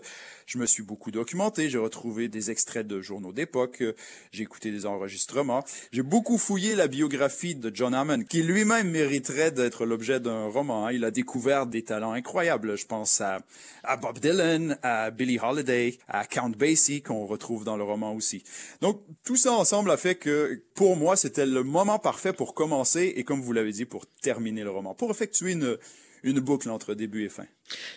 je 0.46 0.58
me 0.58 0.66
suis 0.66 0.84
beaucoup 0.84 1.12
documenté, 1.12 1.70
j'ai 1.70 1.78
retrouvé 1.78 2.28
des 2.28 2.52
extraits 2.52 2.88
de 2.88 3.02
journaux 3.02 3.34
d'époque, 3.34 3.84
j'ai 4.32 4.44
écouté 4.44 4.72
des 4.72 4.86
enregistrements. 4.86 5.64
J'ai 5.92 6.04
beaucoup 6.04 6.38
fouillé 6.38 6.76
la 6.76 6.88
biographie 6.88 7.56
de 7.56 7.72
John 7.74 7.94
Hammond, 7.94 8.24
qui 8.24 8.44
lui-même 8.44 8.90
mériterait 8.90 9.52
d'être 9.52 9.86
l'objet 9.86 10.20
d'un 10.20 10.48
roman. 10.48 10.88
Hein. 10.88 10.92
Il 10.92 11.06
a 11.06 11.12
découvert 11.12 11.68
des 11.68 11.84
talents 11.84 12.12
incroyables. 12.12 12.78
Je 12.78 12.86
pense 12.86 13.22
à, 13.22 13.40
à 13.84 13.98
Bob 13.98 14.20
Dylan, 14.20 14.78
à 14.84 15.12
Billie 15.12 15.40
Holiday, 15.40 15.98
à 16.08 16.26
Count 16.26 16.50
Basie, 16.50 17.02
qu'on 17.02 17.26
retrouve 17.26 17.64
dans 17.64 17.78
le 17.78 17.84
roman 17.84 18.14
aussi. 18.14 18.44
Donc, 18.82 19.02
tout 19.24 19.36
ça 19.36 19.54
ensemble 19.54 19.92
a 19.92 19.98
fait 19.98 20.16
que, 20.16 20.64
pour 20.76 20.96
moi, 20.96 21.16
c'était 21.16 21.46
le 21.46 21.64
moment 21.64 22.00
parfait 22.00 22.34
pour 22.34 22.54
commencer 22.54 23.14
et, 23.16 23.24
comme 23.24 23.42
vous 23.42 23.54
l'avez 23.54 23.72
dit, 23.72 23.86
pour 23.86 24.06
terminer 24.22 24.64
le 24.64 24.72
roman, 24.72 24.94
pour 24.94 25.12
effectuer 25.12 25.52
une, 25.52 25.78
une 26.24 26.40
boucle 26.40 26.70
entre 26.70 26.94
début 26.94 27.26
et 27.26 27.30
fin. 27.30 27.46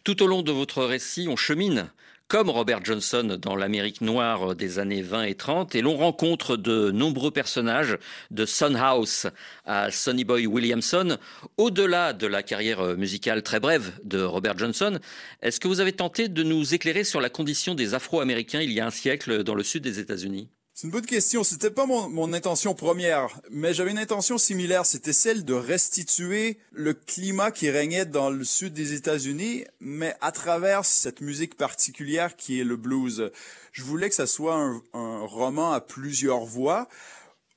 Tout 0.04 0.22
au 0.22 0.26
long 0.26 0.42
de 0.42 0.52
votre 0.52 0.84
récit, 0.84 1.26
on 1.28 1.36
chemine 1.36 1.90
comme 2.28 2.50
Robert 2.50 2.84
Johnson 2.84 3.38
dans 3.40 3.54
l'Amérique 3.54 4.00
noire 4.00 4.54
des 4.54 4.78
années 4.78 5.02
20 5.02 5.24
et 5.24 5.34
30, 5.34 5.74
et 5.74 5.82
l'on 5.82 5.96
rencontre 5.96 6.56
de 6.56 6.90
nombreux 6.90 7.30
personnages, 7.30 7.98
de 8.30 8.46
Son 8.46 8.74
House 8.74 9.26
à 9.64 9.90
Sonny 9.90 10.24
Boy 10.24 10.46
Williamson, 10.46 11.18
au-delà 11.56 12.12
de 12.12 12.26
la 12.26 12.42
carrière 12.42 12.96
musicale 12.96 13.42
très 13.42 13.60
brève 13.60 13.92
de 14.04 14.22
Robert 14.22 14.58
Johnson. 14.58 14.98
Est-ce 15.42 15.60
que 15.60 15.68
vous 15.68 15.80
avez 15.80 15.92
tenté 15.92 16.28
de 16.28 16.42
nous 16.42 16.74
éclairer 16.74 17.04
sur 17.04 17.20
la 17.20 17.30
condition 17.30 17.74
des 17.74 17.94
Afro-Américains 17.94 18.60
il 18.60 18.72
y 18.72 18.80
a 18.80 18.86
un 18.86 18.90
siècle 18.90 19.44
dans 19.44 19.54
le 19.54 19.62
sud 19.62 19.82
des 19.82 20.00
États-Unis? 20.00 20.48
C'est 20.74 20.88
une 20.88 20.90
bonne 20.90 21.06
question. 21.06 21.44
C'était 21.44 21.70
pas 21.70 21.86
mon, 21.86 22.32
intention 22.32 22.74
première, 22.74 23.40
mais 23.48 23.72
j'avais 23.72 23.92
une 23.92 23.98
intention 23.98 24.38
similaire. 24.38 24.84
C'était 24.84 25.12
celle 25.12 25.44
de 25.44 25.54
restituer 25.54 26.58
le 26.72 26.94
climat 26.94 27.52
qui 27.52 27.70
régnait 27.70 28.06
dans 28.06 28.28
le 28.28 28.42
sud 28.42 28.72
des 28.72 28.92
États-Unis, 28.92 29.64
mais 29.78 30.16
à 30.20 30.32
travers 30.32 30.84
cette 30.84 31.20
musique 31.20 31.56
particulière 31.56 32.34
qui 32.34 32.60
est 32.60 32.64
le 32.64 32.76
blues. 32.76 33.30
Je 33.70 33.84
voulais 33.84 34.08
que 34.08 34.16
ça 34.16 34.26
soit 34.26 34.56
un, 34.56 35.20
roman 35.20 35.72
à 35.72 35.80
plusieurs 35.80 36.44
voix. 36.44 36.88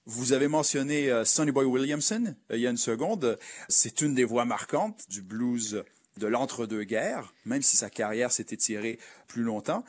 Vous 0.06 0.32
avez 0.32 0.48
mentionné 0.48 1.08
uh, 1.08 1.26
Sonny 1.26 1.52
Boy 1.52 1.66
Williamson 1.66 2.36
uh, 2.52 2.56
il 2.56 2.62
y 2.62 2.68
a 2.68 2.70
une 2.70 2.78
seconde. 2.78 3.40
C'est 3.68 4.02
une 4.02 4.14
des 4.14 4.26
voix 4.26 4.46
marquantes 4.46 5.10
du 5.10 5.24
blues 5.24 5.84
de 6.18 6.28
l'entre-deux-guerres, 6.28 7.34
même 7.46 7.64
si 7.64 7.78
sa 7.78 7.90
carrière 7.90 8.32
s'est 8.32 8.48
étirée 8.52 9.00
plus 9.28 9.44
longtemps. 9.44 9.84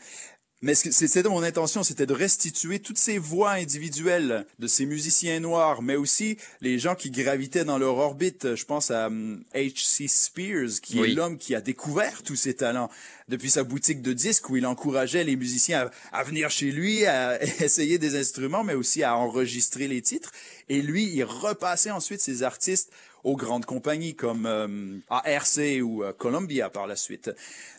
Mais 0.61 0.75
c'était 0.75 1.23
mon 1.23 1.45
intention, 1.45 1.85
c'était 1.85 2.05
de 2.05 2.13
restituer 2.13 2.81
toutes 2.81 2.99
ces 2.99 3.17
voix 3.17 3.53
individuelles 3.53 4.45
de 4.59 4.67
ces 4.67 4.87
musiciens 4.87 5.39
noirs, 5.39 5.83
mais 5.83 5.95
aussi 5.95 6.37
les 6.61 6.81
gens 6.81 6.97
qui 6.97 7.13
gravitaient 7.13 7.65
dans 7.65 7.79
leur 7.79 7.97
orbite. 7.97 8.57
Je 8.57 8.65
pense 8.65 8.91
à 8.91 9.09
H.C. 9.09 10.05
Hum, 10.05 10.09
Spears, 10.09 10.81
qui 10.83 10.99
est 10.99 11.15
l'homme 11.15 11.39
qui 11.39 11.55
a 11.55 11.61
découvert 11.61 12.25
tous 12.25 12.35
ces 12.35 12.55
talents 12.55 12.91
depuis 13.29 13.51
sa 13.51 13.63
boutique 13.63 14.03
de 14.03 14.13
disques 14.13 14.51
où 14.51 14.57
il 14.57 14.67
encourageait 14.67 15.23
les 15.23 15.37
musiciens 15.37 15.91
à, 16.13 16.19
à 16.19 16.25
venir 16.25 16.51
chez 16.51 16.73
lui, 16.73 17.07
à 17.07 17.41
essayer 17.63 17.99
des 17.99 18.17
instruments, 18.17 18.65
mais 18.65 18.75
aussi 18.75 19.05
à 19.05 19.17
enregistrer 19.17 19.87
les 19.87 20.03
titres. 20.03 20.33
Et 20.69 20.83
lui, 20.83 21.05
il 21.05 21.23
repassait 21.23 21.93
ensuite 21.93 22.21
ces 22.21 22.43
artistes 22.43 22.91
aux 23.29 23.37
grandes 23.37 23.67
compagnies 23.67 24.15
comme 24.15 24.47
euh, 24.47 24.99
ARC 25.11 25.59
ou 25.83 26.03
euh, 26.03 26.13
Columbia 26.15 26.71
par 26.71 26.87
la 26.87 26.97
suite. 26.97 27.31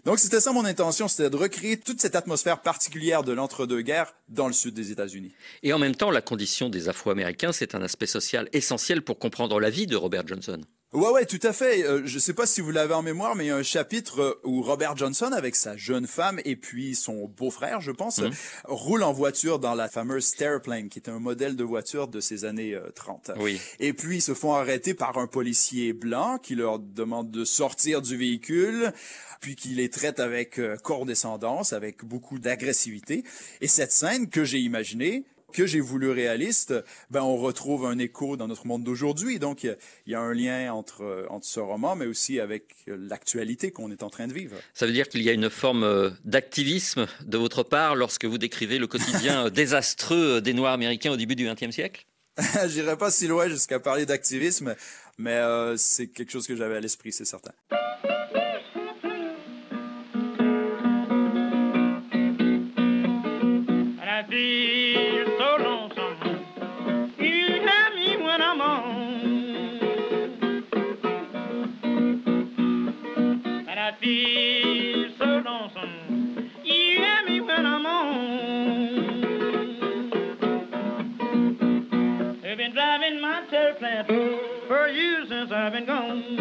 Donc 0.06 0.20
c'était 0.20 0.40
ça 0.40 0.52
mon 0.52 0.64
intention, 0.64 1.08
c'était 1.08 1.32
de 1.32 1.36
recréer 1.36 1.78
toute 1.78 2.00
cette 2.00 2.16
atmosphère 2.16 2.62
particulière 2.62 3.24
de 3.24 3.34
l'entre-deux-guerres 3.34 4.14
dans 4.28 4.46
le 4.46 4.54
sud 4.54 4.76
des 4.76 4.92
États-Unis. 4.92 5.32
Et 5.64 5.74
en 5.74 5.80
même 5.80 5.96
temps, 5.96 6.12
la 6.12 6.22
condition 6.22 6.70
des 6.70 6.88
Afro-Américains, 6.88 7.52
c'est 7.52 7.74
un 7.74 7.82
aspect 7.82 8.06
social 8.06 8.48
essentiel 8.54 9.02
pour 9.02 9.18
comprendre 9.18 9.60
la 9.60 9.72
vie 9.72 9.88
de 9.88 9.96
Robert 9.96 10.28
Johnson. 10.28 10.62
Ouais, 10.92 11.10
ouais, 11.10 11.26
tout 11.26 11.40
à 11.44 11.54
fait. 11.54 11.84
Euh, 11.84 12.02
je 12.06 12.18
sais 12.18 12.34
pas 12.34 12.48
si 12.48 12.62
vous 12.62 12.72
l'avez 12.72 12.94
en 12.94 13.04
mémoire, 13.04 13.36
mais 13.36 13.46
il 13.46 13.48
y 13.50 13.52
a 13.52 13.56
un 13.56 13.64
chapitre 13.64 14.22
euh, 14.22 14.42
où 14.44 14.62
Robert 14.64 14.98
Johnson, 14.98 15.32
avec 15.32 15.56
sa 15.56 15.78
jeune 15.78 16.08
femme 16.08 16.40
et 16.46 16.56
puis 16.56 16.96
son 16.96 17.28
beau-frère, 17.28 17.80
je 17.82 17.92
pense, 17.92 18.20
mm 18.20 18.32
roule 18.66 19.04
en 19.04 19.14
voiture 19.14 19.60
dans 19.60 19.74
la 19.74 19.88
fameuse 19.90 20.26
Stairplane, 20.26 20.90
qui 20.90 21.00
est 21.00 21.10
un 21.10 21.20
modèle 21.20 21.56
de 21.56 21.64
voiture 21.64 22.08
de 22.08 22.20
ces 22.20 22.46
années 22.46 22.78
30. 22.96 23.32
Oui. 23.40 23.60
Et 23.80 23.94
puis, 23.94 24.18
ils 24.18 24.22
se 24.22 24.34
font 24.34 24.54
arrêter 24.54 24.94
par 24.94 25.18
un 25.18 25.28
policier 25.28 25.94
blanc 25.94 26.38
qui 26.38 26.56
leur 26.56 26.80
demande 26.80 27.32
de 27.32 27.46
sortir 27.46 28.02
du 28.02 28.16
véhicule 28.16 28.94
puis 29.40 29.56
qui 29.56 29.70
les 29.70 29.90
traite 29.90 30.20
avec 30.20 30.60
euh, 30.60 30.76
condescendance, 30.78 31.74
avec 31.74 32.04
beaucoup 32.04 32.40
d'agressivité. 32.40 33.24
Et 33.62 33.68
cette 33.68 33.92
scène 33.92 34.30
que 34.30 34.44
j'ai 34.44 34.60
imaginée, 34.60 35.24
que 35.52 35.66
j'ai 35.66 35.80
voulu 35.80 36.10
réaliste, 36.10 36.74
ben 37.12 37.22
on 37.22 37.38
retrouve 37.38 37.86
un 37.86 37.98
écho 37.98 38.38
dans 38.38 38.48
notre 38.48 38.68
monde 38.68 38.84
d'aujourd'hui. 38.84 39.40
Donc 39.40 39.64
il 39.64 39.78
y, 40.08 40.16
a 40.16 40.22
un 40.22 40.34
lien 40.34 40.74
entre 40.74 41.28
entre 41.30 41.46
ce 41.46 41.60
roman, 41.60 41.96
mais 41.96 42.06
aussi 42.06 42.40
avec 42.40 42.64
l'actualité 42.88 43.72
qu'on 43.72 43.92
est 43.92 44.04
en 44.04 44.10
train 44.10 44.28
de 44.28 44.34
vivre. 44.34 44.56
Ça 44.74 44.86
veut 44.86 44.94
dire 44.94 45.08
qu'il 45.08 45.22
y 45.22 45.30
a 45.30 45.34
une 45.34 45.50
forme 45.50 45.84
euh, 45.84 46.10
d'activisme 46.26 47.08
de 47.26 47.38
votre 47.38 47.64
part 47.64 47.96
lorsque 47.96 48.26
vous 48.26 48.38
décrivez 48.38 48.80
le 48.80 48.88
quotidien 48.88 49.46
euh, 49.46 49.50
désastreux 49.60 50.42
des 50.42 50.54
Noirs 50.54 50.74
américains 50.74 51.12
au 51.12 51.18
début 51.18 51.36
du 51.36 51.48
XXe 51.48 51.72
siècle? 51.72 52.06
J'irai 52.68 52.98
pas 52.98 53.12
si 53.12 53.28
loin 53.28 53.48
jusqu'à 53.48 53.80
parler 53.80 54.06
d'activisme, 54.06 54.76
mais 55.18 55.34
euh, 55.34 55.76
c'est 55.78 56.08
quelque 56.08 56.32
chose 56.32 56.48
que 56.48 56.56
j'avais 56.56 56.78
à 56.78 56.80
l'esprit, 56.80 57.12
c'est 57.12 57.26
certain. 57.26 57.52
And 64.02 64.10
I 64.10 64.24
feel 64.30 64.79
I've 85.52 85.72
been 85.74 85.86
gone. 85.86 86.39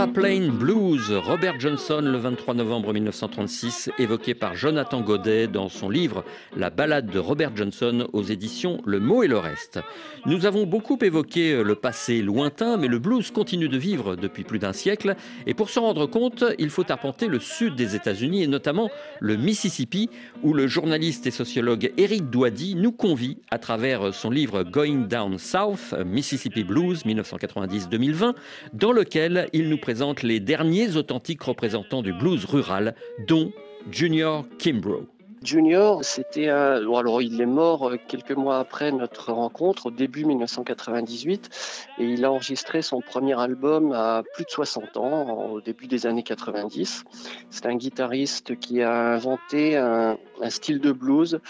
Terraplane 0.00 0.48
Blues, 0.48 1.12
Robert 1.12 1.60
Johnson, 1.60 2.00
le 2.02 2.16
23 2.16 2.54
novembre 2.54 2.94
1936, 2.94 3.90
évoqué 3.98 4.32
par 4.32 4.56
Jonathan 4.56 5.02
Godet 5.02 5.46
dans 5.46 5.68
son 5.68 5.90
livre 5.90 6.24
La 6.56 6.70
balade 6.70 7.10
de 7.10 7.18
Robert 7.18 7.54
Johnson 7.54 8.08
aux 8.14 8.22
éditions 8.22 8.80
Le 8.86 8.98
mot 8.98 9.22
et 9.22 9.28
le 9.28 9.36
reste. 9.36 9.78
Nous 10.24 10.46
avons 10.46 10.64
beaucoup 10.64 10.96
évoqué 11.02 11.62
le 11.62 11.74
passé 11.74 12.22
lointain, 12.22 12.78
mais 12.78 12.88
le 12.88 12.98
blues 12.98 13.30
continue 13.30 13.68
de 13.68 13.76
vivre 13.76 14.16
depuis 14.16 14.42
plus 14.42 14.58
d'un 14.58 14.72
siècle. 14.72 15.16
Et 15.46 15.52
pour 15.52 15.68
s'en 15.68 15.82
rendre 15.82 16.06
compte, 16.06 16.44
il 16.58 16.70
faut 16.70 16.90
arpenter 16.90 17.26
le 17.26 17.38
sud 17.38 17.74
des 17.74 17.94
États-Unis 17.94 18.42
et 18.42 18.46
notamment 18.46 18.88
le 19.20 19.36
Mississippi, 19.36 20.08
où 20.42 20.54
le 20.54 20.66
journaliste 20.66 21.26
et 21.26 21.30
sociologue 21.30 21.92
Eric 21.98 22.30
Douady 22.30 22.74
nous 22.74 22.92
convie, 22.92 23.36
à 23.50 23.58
travers 23.58 24.14
son 24.14 24.30
livre 24.30 24.62
Going 24.62 25.08
Down 25.08 25.36
South, 25.36 25.94
Mississippi 26.06 26.64
Blues 26.64 27.04
1990-2020, 27.04 28.32
dans 28.72 28.92
lequel 28.92 29.48
il 29.52 29.68
nous 29.68 29.76
présente 29.76 29.89
les 30.22 30.40
derniers 30.40 30.96
authentiques 30.96 31.42
représentants 31.42 32.02
du 32.02 32.12
blues 32.12 32.44
rural, 32.44 32.94
dont 33.26 33.52
Junior 33.90 34.46
Kimbrough. 34.58 35.06
Junior, 35.42 36.04
c'était 36.04 36.48
un. 36.48 36.76
alors, 36.94 37.22
il 37.22 37.40
est 37.40 37.46
mort 37.46 37.88
euh, 37.88 37.96
quelques 38.08 38.32
mois 38.32 38.58
après 38.58 38.92
notre 38.92 39.32
rencontre, 39.32 39.86
au 39.86 39.90
début 39.90 40.26
1998, 40.26 41.94
et 41.98 42.04
il 42.04 42.24
a 42.26 42.30
enregistré 42.30 42.82
son 42.82 43.00
premier 43.00 43.40
album 43.40 43.92
à 43.92 44.22
plus 44.34 44.44
de 44.44 44.50
60 44.50 44.98
ans, 44.98 45.50
au 45.50 45.62
début 45.62 45.86
des 45.86 46.06
années 46.06 46.22
90. 46.22 47.04
C'est 47.48 47.64
un 47.64 47.74
guitariste 47.74 48.58
qui 48.60 48.82
a 48.82 49.14
inventé 49.14 49.78
un, 49.78 50.18
un 50.42 50.50
style 50.50 50.78
de 50.78 50.92
blues 50.92 51.40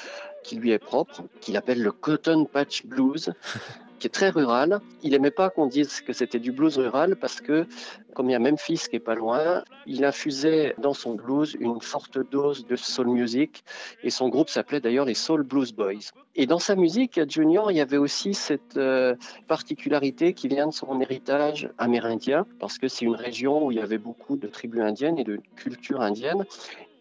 qui 0.44 0.55
lui 0.55 0.70
est 0.70 0.79
propre, 0.79 1.24
qu'il 1.40 1.57
appelle 1.57 1.83
le 1.83 1.90
Cotton 1.90 2.44
Patch 2.44 2.87
Blues 2.87 3.33
qui 4.00 4.06
est 4.08 4.10
très 4.10 4.30
rural. 4.30 4.80
Il 5.02 5.14
aimait 5.14 5.30
pas 5.30 5.50
qu'on 5.50 5.66
dise 5.66 6.00
que 6.00 6.12
c'était 6.12 6.40
du 6.40 6.50
blues 6.50 6.78
rural 6.78 7.16
parce 7.16 7.40
que, 7.40 7.66
comme 8.14 8.28
il 8.28 8.32
y 8.32 8.34
a 8.34 8.40
Memphis 8.40 8.86
qui 8.90 8.96
est 8.96 8.98
pas 8.98 9.14
loin, 9.14 9.62
il 9.86 10.04
infusait 10.04 10.74
dans 10.78 10.94
son 10.94 11.14
blues 11.14 11.56
une 11.60 11.80
forte 11.80 12.18
dose 12.30 12.66
de 12.66 12.74
soul 12.76 13.08
music 13.08 13.62
et 14.02 14.10
son 14.10 14.28
groupe 14.28 14.48
s'appelait 14.48 14.80
d'ailleurs 14.80 15.04
les 15.04 15.14
Soul 15.14 15.42
Blues 15.42 15.72
Boys. 15.72 16.12
Et 16.34 16.46
dans 16.46 16.58
sa 16.58 16.74
musique, 16.74 17.20
Junior, 17.28 17.70
il 17.70 17.76
y 17.76 17.80
avait 17.80 17.98
aussi 17.98 18.34
cette 18.34 18.76
euh, 18.76 19.14
particularité 19.46 20.32
qui 20.32 20.48
vient 20.48 20.68
de 20.68 20.72
son 20.72 21.00
héritage 21.00 21.68
amérindien 21.76 22.46
parce 22.58 22.78
que 22.78 22.88
c'est 22.88 23.04
une 23.04 23.16
région 23.16 23.66
où 23.66 23.70
il 23.70 23.78
y 23.78 23.82
avait 23.82 23.98
beaucoup 23.98 24.36
de 24.36 24.48
tribus 24.48 24.82
indiennes 24.82 25.18
et 25.18 25.24
de 25.24 25.40
culture 25.56 26.00
indienne 26.00 26.46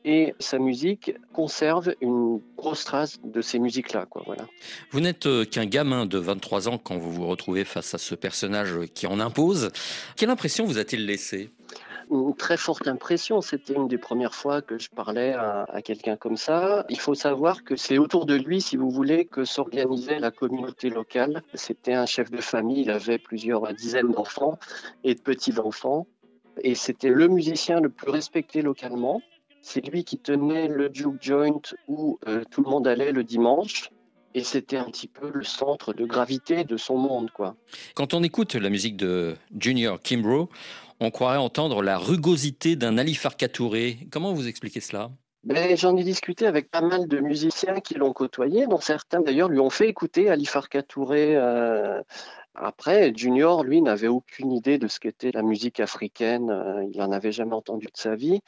et 0.05 0.33
sa 0.39 0.59
musique 0.59 1.13
conserve 1.33 1.93
une 2.01 2.41
grosse 2.57 2.85
trace 2.85 3.19
de 3.23 3.41
ces 3.41 3.59
musiques-là. 3.59 4.07
Voilà. 4.25 4.45
Vous 4.91 4.99
n'êtes 4.99 5.25
euh, 5.25 5.45
qu'un 5.45 5.65
gamin 5.65 6.05
de 6.05 6.17
23 6.17 6.69
ans 6.69 6.77
quand 6.77 6.97
vous 6.97 7.12
vous 7.12 7.27
retrouvez 7.27 7.65
face 7.65 7.93
à 7.93 7.97
ce 7.97 8.15
personnage 8.15 8.73
qui 8.93 9.07
en 9.07 9.19
impose. 9.19 9.71
Quelle 10.15 10.29
impression 10.29 10.65
vous 10.65 10.77
a-t-il 10.77 11.05
laissé 11.05 11.51
une 12.12 12.35
très 12.35 12.57
forte 12.57 12.88
impression. 12.88 13.41
C'était 13.41 13.73
une 13.73 13.88
des 13.88 13.97
premières 13.97 14.33
fois 14.33 14.62
que 14.62 14.79
je 14.79 14.89
parlais 14.89 15.33
à, 15.33 15.65
à 15.69 15.81
quelqu'un 15.81 16.15
comme 16.15 16.38
ça. 16.38 16.85
Il 16.89 16.99
faut 16.99 17.13
savoir 17.13 17.63
que 17.63 17.75
c'est 17.75 17.97
autour 17.97 18.25
de 18.25 18.33
lui, 18.33 18.62
si 18.62 18.77
vous 18.77 18.89
voulez, 18.89 19.25
que 19.25 19.45
s'organisait 19.45 20.19
la 20.19 20.31
communauté 20.31 20.89
locale. 20.89 21.43
C'était 21.53 21.93
un 21.93 22.07
chef 22.07 22.31
de 22.31 22.41
famille, 22.41 22.81
il 22.81 22.89
avait 22.89 23.19
plusieurs 23.19 23.71
dizaines 23.73 24.12
d'enfants 24.12 24.57
et 25.03 25.13
de 25.13 25.21
petits-enfants. 25.21 26.07
Et 26.63 26.75
c'était 26.75 27.09
le 27.09 27.27
musicien 27.27 27.79
le 27.79 27.89
plus 27.89 28.09
respecté 28.09 28.62
localement. 28.62 29.21
C'est 29.62 29.86
lui 29.86 30.04
qui 30.04 30.17
tenait 30.17 30.67
le 30.67 30.89
juke 30.93 31.22
joint 31.22 31.62
où 31.88 32.19
euh, 32.28 32.43
tout 32.50 32.63
le 32.63 32.69
monde 32.69 32.88
allait 32.88 33.12
le 33.12 33.24
dimanche. 33.24 33.89
Et 34.36 34.43
c'était 34.43 34.78
un 34.78 34.86
petit 34.86 35.08
peu 35.08 35.32
le 35.34 35.43
centre 35.43 35.91
de 35.91 36.06
gravité 36.06 36.63
de 36.63 36.78
son 36.78 36.98
monde, 36.98 37.32
quoi. 37.32 37.56
Quand 37.95 38.13
on 38.13 38.22
écoute 38.22 38.54
la 38.54 38.69
musique 38.69 38.95
de 38.95 39.36
Junior 39.60 40.00
Kimbrough, 40.00 40.50
on 41.00 41.10
croirait 41.10 41.38
entendre 41.38 41.82
la 41.82 41.98
rugosité 41.98 42.76
d'un 42.76 42.98
Ali 42.98 43.15
Farka 43.15 43.48
Touré. 43.48 44.08
Comment 44.12 44.34
vous 44.34 44.48
expliquez 44.48 44.82
cela? 44.82 45.10
Ben, 45.43 45.76
J'en 45.76 45.95
ai 45.98 46.04
discuté 46.04 46.45
avec 46.45 46.69
pas 46.69 46.82
mal 46.82 47.08
de 47.08 47.19
musiciens 47.19 47.80
qui 47.80 47.95
l'ont 47.95 48.13
côtoyé, 48.13 48.67
dont 48.67 48.82
certains 48.82 49.22
d'ailleurs 49.22 49.50
lui 49.50 49.60
ont 49.60 49.69
fait 49.69 49.88
écouter 49.88 50.30
Ali 50.30 50.45
Farka 50.45 50.84
Touré. 50.84 51.36
Euh, 51.36 52.02
après, 52.62 53.13
Junior, 53.15 53.63
lui, 53.63 53.82
n'avait 53.82 54.08
aucune 54.08 54.52
idée 54.52 54.78
de 54.78 54.88
ce 54.88 55.00
qu'était 55.00 55.32
la 55.32 55.43
musique 55.43 55.80
africaine. 55.80 56.50
Euh, 56.50 56.84
il 56.91 56.98
n'en 56.98 57.12
avait 57.12 57.32
jamais 57.32 57.56
entendu 57.56 57.86
de 57.86 57.98
sa 57.98 58.15
vie. 58.15 58.41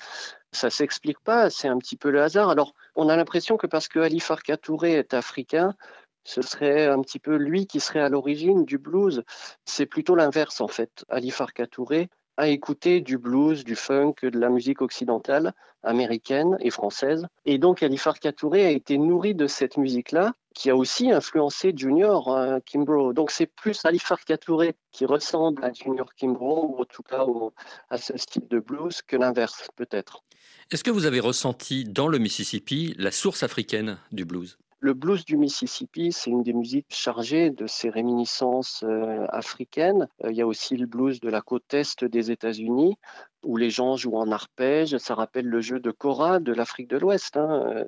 Ça 0.51 0.69
s'explique 0.69 1.19
pas, 1.19 1.49
c'est 1.49 1.69
un 1.69 1.77
petit 1.77 1.95
peu 1.95 2.11
le 2.11 2.21
hasard. 2.21 2.49
Alors, 2.49 2.73
on 2.95 3.07
a 3.07 3.15
l'impression 3.15 3.55
que 3.55 3.67
parce 3.67 3.87
que 3.87 3.99
Ali 3.99 4.19
Farka 4.19 4.57
Touré 4.57 4.93
est 4.93 5.13
africain, 5.13 5.75
ce 6.23 6.41
serait 6.41 6.87
un 6.87 7.01
petit 7.01 7.19
peu 7.19 7.35
lui 7.35 7.67
qui 7.67 7.79
serait 7.79 8.01
à 8.01 8.09
l'origine 8.09 8.65
du 8.65 8.77
blues. 8.77 9.23
C'est 9.65 9.85
plutôt 9.85 10.15
l'inverse, 10.15 10.59
en 10.59 10.67
fait. 10.67 11.05
Ali 11.09 11.31
Farka 11.31 11.65
Touré 11.65 12.09
a 12.37 12.47
écouté 12.49 13.01
du 13.01 13.17
blues, 13.17 13.63
du 13.63 13.75
funk, 13.75 14.15
de 14.23 14.39
la 14.39 14.49
musique 14.49 14.81
occidentale, 14.81 15.53
américaine 15.83 16.57
et 16.59 16.69
française. 16.69 17.27
Et 17.45 17.57
donc, 17.57 17.81
Ali 17.81 17.97
Farka 17.97 18.33
Touré 18.33 18.65
a 18.65 18.71
été 18.71 18.97
nourri 18.97 19.35
de 19.35 19.47
cette 19.47 19.77
musique-là, 19.77 20.33
qui 20.53 20.69
a 20.69 20.75
aussi 20.75 21.11
influencé 21.11 21.73
Junior 21.75 22.27
euh, 22.29 22.59
Kimbrough. 22.65 23.13
Donc, 23.13 23.31
c'est 23.31 23.47
plus 23.47 23.85
Ali 23.85 23.99
Farka 23.99 24.37
Touré 24.37 24.75
qui 24.91 25.05
ressemble 25.05 25.63
à 25.63 25.71
Junior 25.73 26.13
Kimbrough, 26.15 26.75
ou 26.75 26.81
en 26.81 26.85
tout 26.85 27.03
cas 27.03 27.23
au, 27.23 27.53
à 27.89 27.97
ce 27.97 28.17
style 28.17 28.47
de 28.49 28.59
blues, 28.59 29.01
que 29.01 29.15
l'inverse, 29.15 29.69
peut-être. 29.75 30.23
Est-ce 30.71 30.83
que 30.83 30.91
vous 30.91 31.05
avez 31.05 31.19
ressenti 31.19 31.85
dans 31.85 32.07
le 32.07 32.17
Mississippi 32.17 32.93
la 32.97 33.11
source 33.11 33.43
africaine 33.43 33.97
du 34.11 34.25
blues? 34.25 34.57
Le 34.81 34.95
blues 34.95 35.25
du 35.25 35.37
Mississippi, 35.37 36.11
c'est 36.11 36.31
une 36.31 36.41
des 36.41 36.53
musiques 36.53 36.87
chargées 36.89 37.51
de 37.51 37.67
ces 37.67 37.89
réminiscences 37.91 38.83
euh, 38.83 39.27
africaines. 39.29 40.07
Euh, 40.23 40.31
il 40.31 40.37
y 40.37 40.41
a 40.41 40.47
aussi 40.47 40.75
le 40.75 40.87
blues 40.87 41.19
de 41.19 41.29
la 41.29 41.41
côte 41.41 41.75
est 41.75 42.03
des 42.03 42.31
États-Unis, 42.31 42.97
où 43.43 43.57
les 43.57 43.69
gens 43.69 43.95
jouent 43.95 44.17
en 44.17 44.31
arpège. 44.31 44.97
Ça 44.97 45.13
rappelle 45.13 45.45
le 45.45 45.61
jeu 45.61 45.79
de 45.79 45.91
Cora 45.91 46.39
de 46.39 46.51
l'Afrique 46.51 46.89
de 46.89 46.97
l'Ouest. 46.97 47.37
Hein. 47.37 47.63
Euh, 47.67 47.85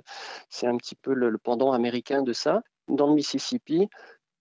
c'est 0.50 0.68
un 0.68 0.78
petit 0.78 0.96
peu 0.96 1.16
le, 1.16 1.32
le 1.32 1.40
pendant 1.40 1.72
américain 1.72 2.22
de 2.22 2.32
ça. 2.32 2.62
Dans 2.88 3.08
le 3.08 3.16
Mississippi, 3.16 3.90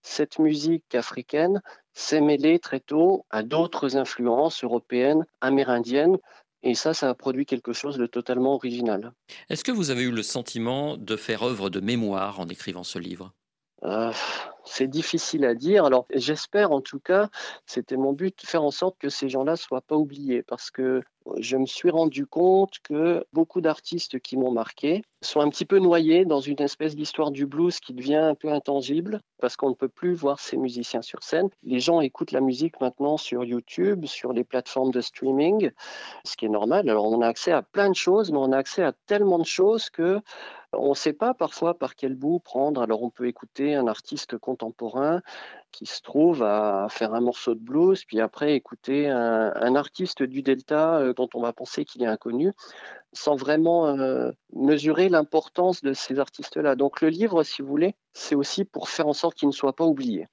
cette 0.03 0.37
musique 0.37 0.93
africaine 0.93 1.59
s'est 1.93 2.21
mêlée 2.21 2.59
très 2.59 2.81
tôt 2.81 3.25
à 3.31 3.41
d'autres 3.41 3.97
influences 3.97 4.63
européennes, 4.63 5.25
amérindiennes. 5.41 6.17
Et 6.63 6.75
ça, 6.75 6.93
ça 6.93 7.09
a 7.09 7.13
produit 7.13 7.45
quelque 7.45 7.73
chose 7.73 7.97
de 7.97 8.05
totalement 8.05 8.55
original. 8.55 9.11
Est-ce 9.49 9.63
que 9.63 9.71
vous 9.71 9.89
avez 9.89 10.03
eu 10.03 10.11
le 10.11 10.23
sentiment 10.23 10.97
de 10.97 11.15
faire 11.17 11.43
œuvre 11.43 11.69
de 11.69 11.81
mémoire 11.81 12.39
en 12.39 12.47
écrivant 12.47 12.83
ce 12.83 12.99
livre? 12.99 13.33
Euh, 13.83 14.13
c'est 14.65 14.87
difficile 14.87 15.45
à 15.45 15.55
dire. 15.55 15.85
Alors, 15.85 16.05
j'espère 16.13 16.71
en 16.71 16.81
tout 16.81 16.99
cas, 16.99 17.29
c'était 17.65 17.97
mon 17.97 18.13
but, 18.13 18.41
faire 18.45 18.63
en 18.63 18.71
sorte 18.71 18.97
que 18.97 19.09
ces 19.09 19.29
gens-là 19.29 19.55
soient 19.55 19.81
pas 19.81 19.95
oubliés, 19.95 20.43
parce 20.43 20.71
que 20.71 21.01
je 21.37 21.57
me 21.57 21.65
suis 21.65 21.89
rendu 21.89 22.25
compte 22.25 22.79
que 22.83 23.25
beaucoup 23.33 23.61
d'artistes 23.61 24.19
qui 24.19 24.37
m'ont 24.37 24.51
marqué 24.51 25.03
sont 25.21 25.39
un 25.39 25.49
petit 25.49 25.65
peu 25.65 25.79
noyés 25.79 26.25
dans 26.25 26.41
une 26.41 26.61
espèce 26.61 26.95
d'histoire 26.95 27.31
du 27.31 27.45
blues 27.45 27.79
qui 27.79 27.93
devient 27.93 28.15
un 28.15 28.35
peu 28.35 28.51
intangible 28.51 29.21
parce 29.39 29.55
qu'on 29.55 29.69
ne 29.69 29.75
peut 29.75 29.89
plus 29.89 30.13
voir 30.13 30.39
ces 30.39 30.57
musiciens 30.57 31.01
sur 31.01 31.23
scène. 31.23 31.49
Les 31.63 31.79
gens 31.79 32.01
écoutent 32.01 32.31
la 32.31 32.41
musique 32.41 32.79
maintenant 32.81 33.17
sur 33.17 33.43
YouTube, 33.43 34.05
sur 34.05 34.33
les 34.33 34.43
plateformes 34.43 34.91
de 34.91 35.01
streaming, 35.01 35.71
ce 36.25 36.35
qui 36.35 36.45
est 36.45 36.49
normal. 36.49 36.89
Alors 36.89 37.05
on 37.05 37.21
a 37.21 37.27
accès 37.27 37.51
à 37.51 37.61
plein 37.61 37.89
de 37.89 37.95
choses, 37.95 38.31
mais 38.31 38.37
on 38.37 38.51
a 38.51 38.57
accès 38.57 38.83
à 38.83 38.93
tellement 39.05 39.39
de 39.39 39.45
choses 39.45 39.89
que 39.89 40.19
on 40.75 40.89
ne 40.89 40.95
sait 40.95 41.13
pas 41.13 41.33
parfois 41.33 41.77
par 41.77 41.95
quel 41.95 42.15
bout 42.15 42.39
prendre. 42.39 42.81
Alors 42.81 43.03
on 43.03 43.09
peut 43.09 43.27
écouter 43.27 43.75
un 43.75 43.87
artiste 43.87 44.37
contemporain 44.53 45.21
qui 45.73 45.87
se 45.87 46.01
trouve 46.01 46.43
à 46.43 46.87
faire 46.89 47.13
un 47.13 47.19
morceau 47.19 47.55
de 47.55 47.59
blues, 47.59 48.05
puis 48.05 48.21
après 48.21 48.53
écouter 48.53 49.09
un, 49.09 49.75
artiste 49.75 50.21
du 50.21 50.43
Delta 50.43 50.99
euh, 50.99 51.13
dont 51.13 51.27
on 51.33 51.41
va 51.41 51.51
penser 51.51 51.83
qu'il 51.83 52.03
est 52.03 52.07
inconnu, 52.07 52.51
sans 53.11 53.35
vraiment 53.35 53.87
euh, 53.87 54.31
mesurer 54.55 55.09
l'importance 55.09 55.81
de 55.81 55.93
ces 55.93 56.19
artistes-là. 56.19 56.75
Donc 56.75 57.01
le 57.01 57.09
livre, 57.09 57.43
si 57.43 57.63
vous 57.63 57.67
voulez, 57.67 57.95
c'est 58.13 58.35
aussi 58.35 58.65
pour 58.65 58.87
faire 58.87 59.07
en 59.07 59.13
sorte 59.13 59.35
qu'il 59.35 59.47
ne 59.47 59.53
soit 59.53 59.75
pas 59.75 59.85
oublié. 59.85 60.27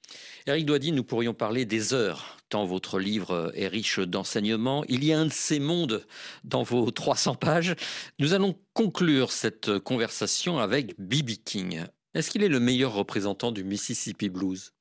Eric 0.45 0.67
Doady, 0.67 0.91
nous 0.91 1.03
pourrions 1.03 1.33
parler 1.33 1.65
des 1.65 1.95
heures, 1.95 2.37
tant 2.49 2.65
votre 2.65 2.99
livre 2.99 3.51
est 3.55 3.67
riche 3.67 3.99
d'enseignements. 3.99 4.83
Il 4.87 5.03
y 5.03 5.11
a 5.11 5.19
un 5.19 5.25
de 5.25 5.31
ces 5.31 5.59
mondes 5.59 6.05
dans 6.43 6.61
vos 6.61 6.91
300 6.91 7.33
pages. 7.35 7.75
Nous 8.19 8.33
allons 8.33 8.55
conclure 8.73 9.31
cette 9.31 9.79
conversation 9.79 10.59
avec 10.59 10.99
B.B. 10.99 11.31
King. 11.43 11.85
Est-ce 12.13 12.29
qu'il 12.31 12.41
est 12.43 12.47
le 12.47 12.61
meilleur 12.61 12.93
représentant 12.93 13.51
du 13.51 13.65
Mississippi 13.65 14.29
Blues? 14.29 14.73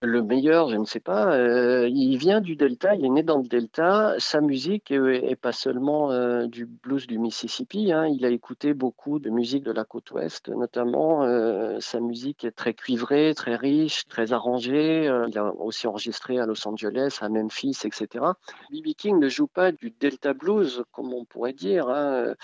Le 0.00 0.22
meilleur, 0.22 0.68
je 0.68 0.76
ne 0.76 0.84
sais 0.84 1.00
pas. 1.00 1.34
Euh, 1.36 1.88
il 1.88 2.18
vient 2.18 2.40
du 2.40 2.54
Delta, 2.54 2.94
il 2.94 3.04
est 3.04 3.08
né 3.08 3.24
dans 3.24 3.38
le 3.38 3.48
Delta. 3.48 4.14
Sa 4.18 4.40
musique 4.40 4.92
est, 4.92 5.34
pas 5.34 5.50
seulement 5.50 6.12
euh, 6.12 6.46
du 6.46 6.66
blues 6.66 7.08
du 7.08 7.18
Mississippi. 7.18 7.92
hein. 7.92 8.06
Il 8.06 8.24
a 8.24 8.28
écouté 8.30 8.74
beaucoup 8.74 9.18
de 9.18 9.28
musique 9.28 9.64
de 9.64 9.72
la 9.72 9.84
côte 9.84 10.12
ouest, 10.12 10.50
notamment. 10.50 11.24
euh, 11.24 11.80
sa 11.80 11.98
musique 11.98 12.44
est 12.44 12.52
très 12.52 12.74
cuivrée, 12.74 13.34
très 13.34 13.56
riche, 13.56 14.06
très 14.06 14.32
arrangée. 14.32 15.08
Euh, 15.08 15.26
il 15.30 15.36
a 15.36 15.52
aussi 15.54 15.88
enregistré 15.88 16.38
à 16.38 16.46
Los 16.46 16.68
Angeles, 16.68 17.18
à 17.20 17.28
Memphis, 17.28 17.78
etc. 17.84 18.34
B.B. 18.70 18.94
King 18.96 19.18
ne 19.18 19.28
joue 19.28 19.48
pas 19.48 19.72
du 19.72 19.90
Delta 19.90 20.32
blues, 20.32 20.84
comme 20.92 21.12
on 21.12 21.24
pourrait 21.24 21.52
dire. 21.54 21.88
hein. 21.88 22.34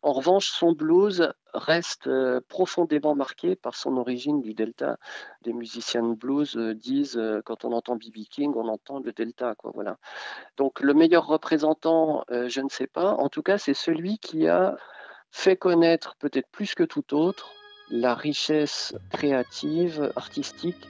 En 0.00 0.12
revanche, 0.12 0.46
son 0.48 0.72
blues 0.72 1.30
reste 1.54 2.06
euh, 2.06 2.40
profondément 2.48 3.14
marqué 3.14 3.56
par 3.56 3.74
son 3.74 3.96
origine 3.96 4.40
du 4.40 4.54
Delta. 4.54 4.98
Des 5.42 5.52
musiciens 5.52 6.02
de 6.02 6.14
blues 6.14 6.56
euh, 6.56 6.74
disent 6.74 7.16
euh, 7.16 7.40
quand 7.44 7.64
on 7.64 7.72
entend 7.72 7.96
B.B. 7.96 8.24
King, 8.30 8.52
on 8.56 8.68
entend 8.68 9.00
le 9.00 9.12
Delta. 9.12 9.54
Quoi, 9.54 9.70
voilà. 9.74 9.98
Donc 10.56 10.80
le 10.80 10.94
meilleur 10.94 11.26
représentant, 11.26 12.24
je 12.30 12.60
ne 12.60 12.68
sais 12.68 12.86
pas. 12.86 13.14
En 13.14 13.28
tout 13.28 13.42
cas, 13.42 13.58
c'est 13.58 13.74
celui 13.74 14.18
qui 14.18 14.48
a 14.48 14.76
fait 15.30 15.56
connaître 15.56 16.16
peut-être 16.18 16.48
plus 16.50 16.74
que 16.74 16.84
tout 16.84 17.14
autre 17.14 17.52
la 17.90 18.14
richesse 18.14 18.94
créative, 19.10 20.12
artistique 20.16 20.88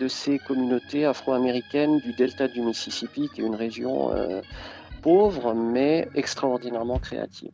de 0.00 0.08
ces 0.08 0.38
communautés 0.38 1.04
afro-américaines 1.04 1.98
du 2.00 2.12
delta 2.12 2.48
du 2.48 2.60
Mississippi, 2.60 3.28
qui 3.34 3.42
est 3.42 3.44
une 3.44 3.54
région 3.54 4.12
pauvre 5.02 5.54
mais 5.54 6.08
extraordinairement 6.14 6.98
créative. 6.98 7.52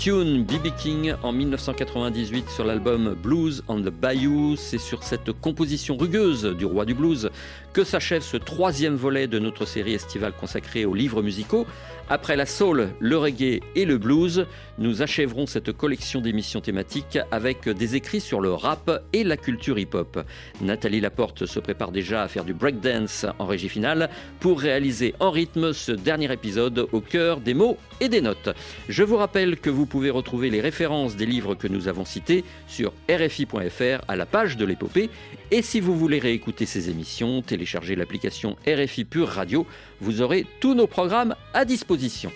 Tune 0.00 0.44
B.B. 0.44 0.68
King 0.78 1.12
en 1.22 1.30
1998 1.30 2.48
sur 2.48 2.64
l'album 2.64 3.14
Blues 3.22 3.62
on 3.68 3.82
the 3.82 3.90
Bayou. 3.90 4.56
C'est 4.56 4.78
sur 4.78 5.02
cette 5.02 5.30
composition 5.30 5.98
rugueuse 5.98 6.46
du 6.56 6.64
roi 6.64 6.86
du 6.86 6.94
blues 6.94 7.28
que 7.74 7.84
s'achève 7.84 8.22
ce 8.22 8.38
troisième 8.38 8.94
volet 8.94 9.26
de 9.26 9.38
notre 9.38 9.66
série 9.66 9.92
estivale 9.92 10.32
consacrée 10.32 10.86
aux 10.86 10.94
livres 10.94 11.22
musicaux. 11.22 11.66
Après 12.08 12.34
la 12.34 12.46
soul, 12.46 12.88
le 12.98 13.18
reggae 13.18 13.60
et 13.76 13.84
le 13.84 13.98
blues, 13.98 14.46
nous 14.78 15.02
achèverons 15.02 15.46
cette 15.46 15.70
collection 15.70 16.20
d'émissions 16.22 16.62
thématiques 16.62 17.18
avec 17.30 17.68
des 17.68 17.94
écrits 17.94 18.20
sur 18.20 18.40
le 18.40 18.52
rap 18.52 19.04
et 19.12 19.22
la 19.22 19.36
culture 19.36 19.78
hip-hop. 19.78 20.24
Nathalie 20.62 21.00
Laporte 21.00 21.44
se 21.44 21.60
prépare 21.60 21.92
déjà 21.92 22.22
à 22.22 22.28
faire 22.28 22.44
du 22.44 22.54
breakdance 22.54 23.26
en 23.38 23.44
régie 23.44 23.68
finale 23.68 24.08
pour 24.40 24.60
réaliser 24.60 25.14
en 25.20 25.30
rythme 25.30 25.74
ce 25.74 25.92
dernier 25.92 26.32
épisode 26.32 26.88
au 26.90 27.00
cœur 27.00 27.38
des 27.38 27.54
mots 27.54 27.76
et 28.00 28.08
des 28.08 28.22
notes. 28.22 28.48
Je 28.88 29.04
vous 29.04 29.16
rappelle 29.16 29.60
que 29.60 29.70
vous 29.70 29.86
pouvez 29.90 30.08
retrouver 30.08 30.48
les 30.48 30.62
références 30.62 31.16
des 31.16 31.26
livres 31.26 31.54
que 31.54 31.68
nous 31.68 31.88
avons 31.88 32.06
cités 32.06 32.44
sur 32.66 32.94
rfi.fr 33.10 34.02
à 34.08 34.16
la 34.16 34.24
page 34.24 34.56
de 34.56 34.64
l'épopée. 34.64 35.10
Et 35.50 35.60
si 35.60 35.80
vous 35.80 35.94
voulez 35.94 36.18
réécouter 36.18 36.64
ces 36.64 36.88
émissions, 36.88 37.42
téléchargez 37.42 37.96
l'application 37.96 38.56
RFI 38.66 39.04
Pure 39.04 39.28
Radio. 39.28 39.66
Vous 40.00 40.22
aurez 40.22 40.46
tous 40.60 40.74
nos 40.74 40.86
programmes 40.86 41.34
à 41.52 41.66
disposition. 41.66 42.32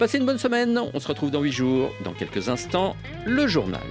Passez 0.00 0.18
une 0.18 0.26
bonne 0.26 0.38
semaine, 0.38 0.80
on 0.92 0.98
se 0.98 1.06
retrouve 1.06 1.30
dans 1.30 1.42
8 1.42 1.52
jours. 1.52 1.92
Dans 2.02 2.12
quelques 2.12 2.48
instants, 2.48 2.96
le 3.26 3.46
journal. 3.46 3.82